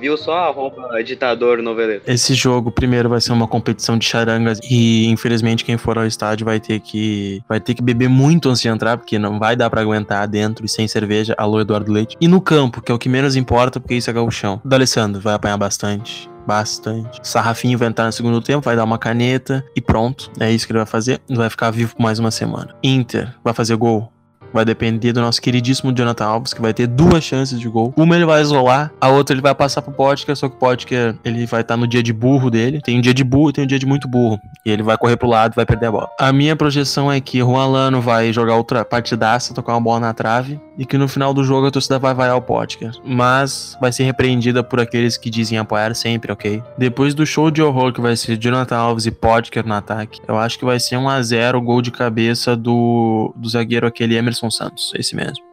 Viu 0.00 0.16
só 0.16 0.34
a 0.34 0.50
roupa 0.50 1.02
ditador 1.02 1.62
noveleiro? 1.62 2.02
Esse 2.06 2.34
jogo 2.34 2.70
primeiro 2.70 3.08
vai 3.08 3.20
ser 3.20 3.32
uma 3.32 3.46
competição 3.46 3.98
de 3.98 4.06
charangas 4.06 4.58
e 4.70 5.06
infelizmente 5.06 5.64
quem 5.64 5.76
for 5.76 5.98
ao 5.98 6.06
estádio 6.06 6.44
vai 6.44 6.60
ter 6.60 6.80
que 6.80 7.42
vai 7.48 7.60
ter 7.60 7.74
que 7.74 7.82
beber 7.82 8.08
muito 8.08 8.48
antes 8.48 8.62
de 8.62 8.68
entrar 8.68 8.96
porque 8.96 9.18
não 9.18 9.38
vai 9.38 9.56
dar 9.56 9.70
pra 9.70 9.80
aguentar 9.80 10.26
dentro 10.26 10.64
e 10.64 10.68
sem 10.68 10.86
cerveja. 10.88 11.34
Alô 11.36 11.60
Eduardo 11.60 11.92
Leite. 11.92 12.16
E 12.20 12.28
no 12.28 12.40
campo, 12.40 12.80
que 12.80 12.90
é 12.90 12.94
o 12.94 12.98
que 12.98 13.08
menos 13.08 13.36
importa 13.36 13.80
porque 13.80 13.94
isso 13.94 14.10
é 14.10 14.12
gauchão. 14.12 14.60
O 14.64 14.68
D'Alessandro 14.68 15.20
vai 15.20 15.34
apanhar 15.34 15.56
bastante. 15.56 16.28
Bastante. 16.46 17.18
Sarrafinho 17.24 17.76
vai 17.76 17.88
entrar 17.88 18.06
no 18.06 18.12
segundo 18.12 18.40
tempo, 18.40 18.64
vai 18.64 18.76
dar 18.76 18.84
uma 18.84 18.98
caneta 18.98 19.64
e 19.74 19.80
pronto. 19.80 20.30
É 20.38 20.50
isso 20.50 20.64
que 20.64 20.72
ele 20.72 20.78
vai 20.78 20.86
fazer. 20.86 21.20
Vai 21.28 21.50
ficar 21.50 21.72
vivo 21.72 21.96
por 21.96 22.02
mais 22.02 22.20
uma 22.20 22.30
semana. 22.30 22.74
Inter 22.84 23.34
vai 23.42 23.52
fazer 23.52 23.74
gol. 23.74 24.12
Vai 24.52 24.64
depender 24.64 25.12
do 25.12 25.20
nosso 25.20 25.40
queridíssimo 25.40 25.92
Jonathan 25.92 26.24
Alves, 26.24 26.52
que 26.52 26.62
vai 26.62 26.72
ter 26.72 26.86
duas 26.86 27.24
chances 27.24 27.58
de 27.58 27.68
gol. 27.68 27.92
Uma 27.96 28.16
ele 28.16 28.24
vai 28.24 28.40
isolar, 28.42 28.92
a 29.00 29.08
outra 29.08 29.34
ele 29.34 29.42
vai 29.42 29.54
passar 29.54 29.82
pro 29.82 29.92
Potker, 29.92 30.36
só 30.36 30.48
que 30.48 30.56
o 30.56 30.58
Potker 30.58 31.16
ele 31.24 31.46
vai 31.46 31.60
estar 31.60 31.76
no 31.76 31.86
dia 31.86 32.02
de 32.02 32.12
burro 32.12 32.50
dele. 32.50 32.80
Tem 32.80 32.98
um 32.98 33.00
dia 33.00 33.14
de 33.14 33.24
burro 33.24 33.52
tem 33.52 33.64
um 33.64 33.66
dia 33.66 33.78
de 33.78 33.86
muito 33.86 34.08
burro. 34.08 34.40
E 34.64 34.70
ele 34.70 34.82
vai 34.82 34.96
correr 34.98 35.16
pro 35.16 35.28
lado 35.28 35.52
e 35.52 35.56
vai 35.56 35.66
perder 35.66 35.86
a 35.86 35.92
bola. 35.92 36.08
A 36.18 36.32
minha 36.32 36.56
projeção 36.56 37.10
é 37.10 37.20
que 37.20 37.38
Juan 37.38 37.66
Lano 37.66 38.00
vai 38.00 38.32
jogar 38.32 38.56
outra 38.56 38.84
partidaça, 38.84 39.54
tocar 39.54 39.72
uma 39.72 39.80
bola 39.80 40.00
na 40.00 40.14
trave, 40.14 40.60
e 40.78 40.84
que 40.84 40.98
no 40.98 41.08
final 41.08 41.32
do 41.32 41.42
jogo 41.42 41.66
a 41.66 41.70
torcida 41.70 41.98
vai 41.98 42.14
vaiar 42.14 42.36
o 42.36 42.42
Potker. 42.42 42.92
Mas 43.04 43.76
vai 43.80 43.92
ser 43.92 44.04
repreendida 44.04 44.62
por 44.62 44.80
aqueles 44.80 45.16
que 45.16 45.30
dizem 45.30 45.58
apoiar 45.58 45.94
sempre, 45.94 46.32
ok? 46.32 46.62
Depois 46.76 47.14
do 47.14 47.24
show 47.24 47.50
de 47.50 47.62
horror 47.62 47.92
que 47.92 48.00
vai 48.00 48.16
ser 48.16 48.36
Jonathan 48.36 48.76
Alves 48.76 49.06
e 49.06 49.10
Potker 49.10 49.66
no 49.66 49.74
ataque, 49.74 50.20
eu 50.28 50.36
acho 50.36 50.58
que 50.58 50.64
vai 50.64 50.78
ser 50.78 50.96
1 50.96 51.08
a 51.08 51.22
0 51.22 51.60
gol 51.62 51.80
de 51.80 51.90
cabeça 51.90 52.56
do, 52.56 53.32
do 53.36 53.48
zagueiro 53.48 53.86
aquele 53.86 54.16
Emerson 54.16 54.35
Santos, 54.50 54.92
esse 54.96 55.14
mesmo. 55.16 55.44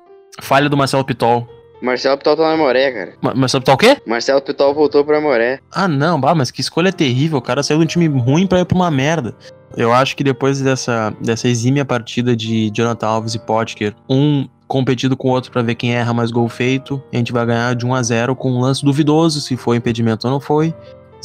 Falha 0.41 0.69
do 0.69 0.75
Marcelo 0.77 1.03
Pitol. 1.05 1.47
Marcelo 1.81 2.17
Pitol 2.17 2.37
tá 2.37 2.49
na 2.49 2.55
Moré, 2.57 2.91
cara. 2.91 3.13
Ma- 3.21 3.33
Marcelo 3.33 3.61
Pitol 3.61 3.75
o 3.75 3.77
quê? 3.77 3.97
Marcelo 4.07 4.41
Pitol 4.41 4.73
voltou 4.73 5.03
pra 5.03 5.19
Moré. 5.19 5.59
Ah, 5.71 5.87
não, 5.87 6.19
bah, 6.19 6.33
mas 6.33 6.49
que 6.49 6.61
escolha 6.61 6.93
terrível. 6.93 7.37
O 7.39 7.41
cara 7.41 7.61
saiu 7.61 7.79
de 7.79 7.83
um 7.83 7.87
time 7.87 8.07
ruim 8.07 8.47
pra 8.47 8.59
ir 8.61 8.65
pra 8.65 8.75
uma 8.75 8.89
merda. 8.89 9.35
Eu 9.75 9.91
acho 9.91 10.15
que 10.15 10.23
depois 10.23 10.61
dessa, 10.61 11.13
dessa 11.19 11.47
exímia 11.47 11.83
partida 11.83 12.35
de 12.35 12.69
Jonathan 12.73 13.07
Alves 13.07 13.35
e 13.35 13.39
Potker, 13.39 13.93
um 14.09 14.47
competido 14.67 15.17
com 15.17 15.27
o 15.27 15.31
outro 15.31 15.51
pra 15.51 15.61
ver 15.61 15.75
quem 15.75 15.93
erra 15.93 16.13
mais 16.13 16.31
gol 16.31 16.47
feito, 16.47 17.03
a 17.11 17.15
gente 17.17 17.31
vai 17.33 17.45
ganhar 17.45 17.75
de 17.75 17.85
1 17.85 17.93
a 17.93 18.01
0 18.01 18.35
com 18.35 18.51
um 18.51 18.59
lance 18.59 18.83
duvidoso, 18.83 19.41
se 19.41 19.57
foi 19.57 19.77
impedimento 19.77 20.25
ou 20.27 20.33
não 20.33 20.39
foi. 20.39 20.73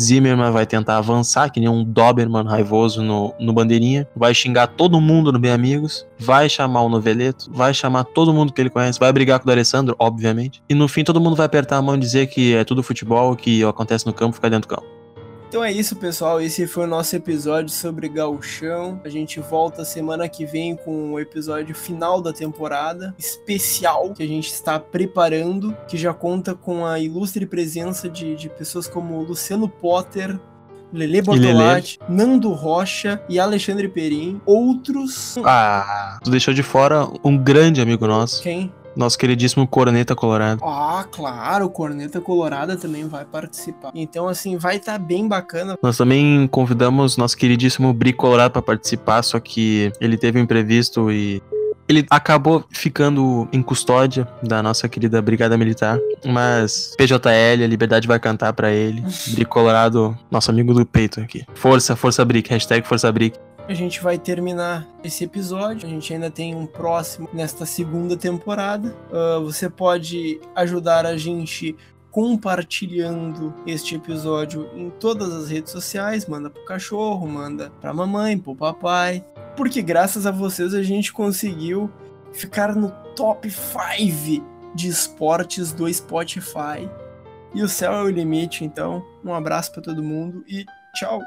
Zimmerman 0.01 0.53
vai 0.53 0.65
tentar 0.65 0.99
avançar, 0.99 1.51
que 1.51 1.61
nem 1.61 1.69
um 1.69 1.85
Doberman 1.85 2.45
raivoso 2.45 3.03
no, 3.03 3.35
no 3.39 3.53
bandeirinha. 3.53 4.07
Vai 4.15 4.35
xingar 4.35 4.69
todo 4.69 5.01
mundo 5.01 5.33
no 5.33 5.39
Bem 5.39 5.51
Amigos. 5.51 6.07
Vai 6.19 6.49
chamar 6.49 6.83
o 6.83 6.89
Noveleto. 6.89 7.51
Vai 7.53 7.75
chamar 7.75 8.05
todo 8.05 8.33
mundo 8.33 8.53
que 8.53 8.61
ele 8.61 8.71
conhece. 8.71 8.99
Vai 8.99 9.13
brigar 9.13 9.39
com 9.39 9.45
o 9.45 9.49
D'Alessandro, 9.49 9.97
obviamente. 9.99 10.63
E 10.69 10.75
no 10.75 10.87
fim 10.87 11.03
todo 11.03 11.21
mundo 11.21 11.37
vai 11.37 11.47
apertar 11.47 11.79
a 11.79 11.83
mão 11.83 11.97
e 11.97 11.99
dizer 11.99 12.29
que 12.29 12.55
é 12.55 12.65
tudo 12.65 12.83
futebol, 12.83 13.35
que 13.35 13.65
acontece 13.65 14.07
no 14.07 14.13
campo, 14.13 14.37
fica 14.37 14.49
dentro 14.49 14.69
do 14.69 14.77
campo. 14.77 14.98
Então 15.49 15.65
é 15.65 15.73
isso, 15.73 15.97
pessoal. 15.97 16.43
Esse 16.43 16.67
foi 16.67 16.85
o 16.85 16.87
nosso 16.87 17.17
episódio 17.17 17.71
sobre 17.71 18.07
Gauchão. 18.07 19.01
A 19.03 19.09
gente 19.09 19.41
volta 19.41 19.83
semana 19.83 20.29
que 20.29 20.45
vem 20.45 20.77
com 20.77 21.13
o 21.13 21.19
episódio 21.19 21.75
final 21.75 22.21
da 22.21 22.35
temporada, 22.35 23.15
especial 23.19 24.13
que 24.13 24.23
a 24.23 24.27
gente 24.27 24.49
está 24.49 24.79
preparando, 24.79 25.75
que 25.89 25.97
já 25.97 26.13
conta 26.13 26.55
com 26.55 26.85
a 26.85 26.99
ilustre 26.99 27.47
presença 27.47 28.11
de, 28.11 28.37
de 28.37 28.51
pessoas 28.51 28.87
como 28.87 29.23
Luciano 29.23 29.71
Potter. 29.71 30.39
Lele 30.93 31.21
Bortolatti, 31.21 31.99
Nando 32.09 32.51
Rocha 32.53 33.23
e 33.29 33.39
Alexandre 33.39 33.89
Perim. 33.89 34.41
Outros. 34.47 35.37
Ah, 35.45 36.19
tu 36.23 36.31
deixou 36.31 36.55
de 36.55 36.63
fora 36.63 37.07
um 37.23 37.37
grande 37.37 37.81
amigo 37.81 38.07
nosso, 38.07 38.43
Quem? 38.43 38.73
Nosso 38.99 39.17
queridíssimo 39.17 39.67
Coroneta 39.67 40.15
Colorado. 40.15 40.61
Ah, 40.65 41.07
claro, 41.11 41.71
Corneta 41.71 42.21
Colorada 42.21 42.77
também 42.77 43.07
vai 43.07 43.25
participar. 43.25 43.93
Então, 43.95 44.29
assim, 44.29 44.57
vai 44.57 44.77
estar 44.77 44.99
bem 44.99 45.29
bacana. 45.29 45.79
Nós 45.81 45.97
também 45.97 46.49
convidamos 46.49 47.17
nosso 47.17 47.37
queridíssimo 47.37 47.93
Bri 47.93 48.13
Colorado 48.13 48.53
para 48.53 48.63
participar, 48.63 49.23
só 49.23 49.39
que 49.39 49.93
ele 50.01 50.19
teve 50.19 50.41
um 50.41 50.43
imprevisto 50.43 51.13
e 51.13 51.41
ele 51.89 52.05
acabou 52.11 52.65
ficando 52.71 53.49
em 53.51 53.63
custódia 53.63 54.29
da 54.43 54.63
nossa 54.63 54.89
querida 54.89 55.23
Brigada 55.23 55.57
Militar, 55.57 55.99
mas 56.27 56.95
PJL, 56.99 57.65
a 57.65 57.67
Liberdade 57.67 58.07
vai 58.07 58.19
cantar 58.19 58.53
pra 58.53 58.71
ele. 58.71 59.03
Bri 59.33 59.45
Colorado, 59.45 60.19
nosso 60.31 60.51
amigo 60.51 60.75
do 60.75 60.85
peito 60.85 61.21
aqui. 61.21 61.47
Força, 61.55 61.97
força 61.97 62.25
Brick, 62.25 62.51
hashtag 62.51 62.87
força 62.87 63.11
Brick. 63.11 63.39
A 63.69 63.75
gente 63.75 64.01
vai 64.01 64.19
terminar 64.19 64.89
esse 65.05 65.25
episódio. 65.25 65.87
A 65.87 65.91
gente 65.91 66.13
ainda 66.15 66.31
tem 66.31 66.55
um 66.55 66.65
próximo 66.67 67.29
nesta 67.35 67.67
segunda 67.67 68.17
temporada. 68.17 68.97
Ah, 69.13 69.39
você 69.41 69.69
pode 69.69 70.41
ajudar 70.57 71.05
a 71.05 71.19
gente 71.19 71.77
compartilhando 72.11 73.55
este 73.67 73.95
episódio 73.95 74.71
em 74.75 74.89
todas 74.89 75.35
as 75.35 75.51
redes 75.51 75.71
sociais. 75.71 76.27
Manda 76.27 76.49
pro 76.49 76.65
cachorro, 76.65 77.29
manda 77.29 77.71
pra 77.79 77.93
mamãe, 77.93 78.39
pro 78.39 78.57
papai. 78.57 79.23
Porque 79.55 79.83
graças 79.83 80.25
a 80.25 80.31
vocês 80.31 80.73
a 80.73 80.83
gente 80.83 81.13
conseguiu 81.13 81.91
ficar 82.33 82.75
no 82.75 82.91
top 83.15 83.51
5 83.51 84.47
de 84.75 84.89
esportes 84.89 85.73
do 85.73 85.93
Spotify. 85.93 86.89
E 87.55 87.63
o 87.63 87.69
céu 87.69 87.93
é 87.93 88.03
o 88.03 88.09
limite, 88.09 88.65
então 88.65 89.05
um 89.23 89.35
abraço 89.35 89.73
pra 89.73 89.83
todo 89.83 90.03
mundo 90.03 90.43
e 90.49 90.65
tchau! 90.95 91.21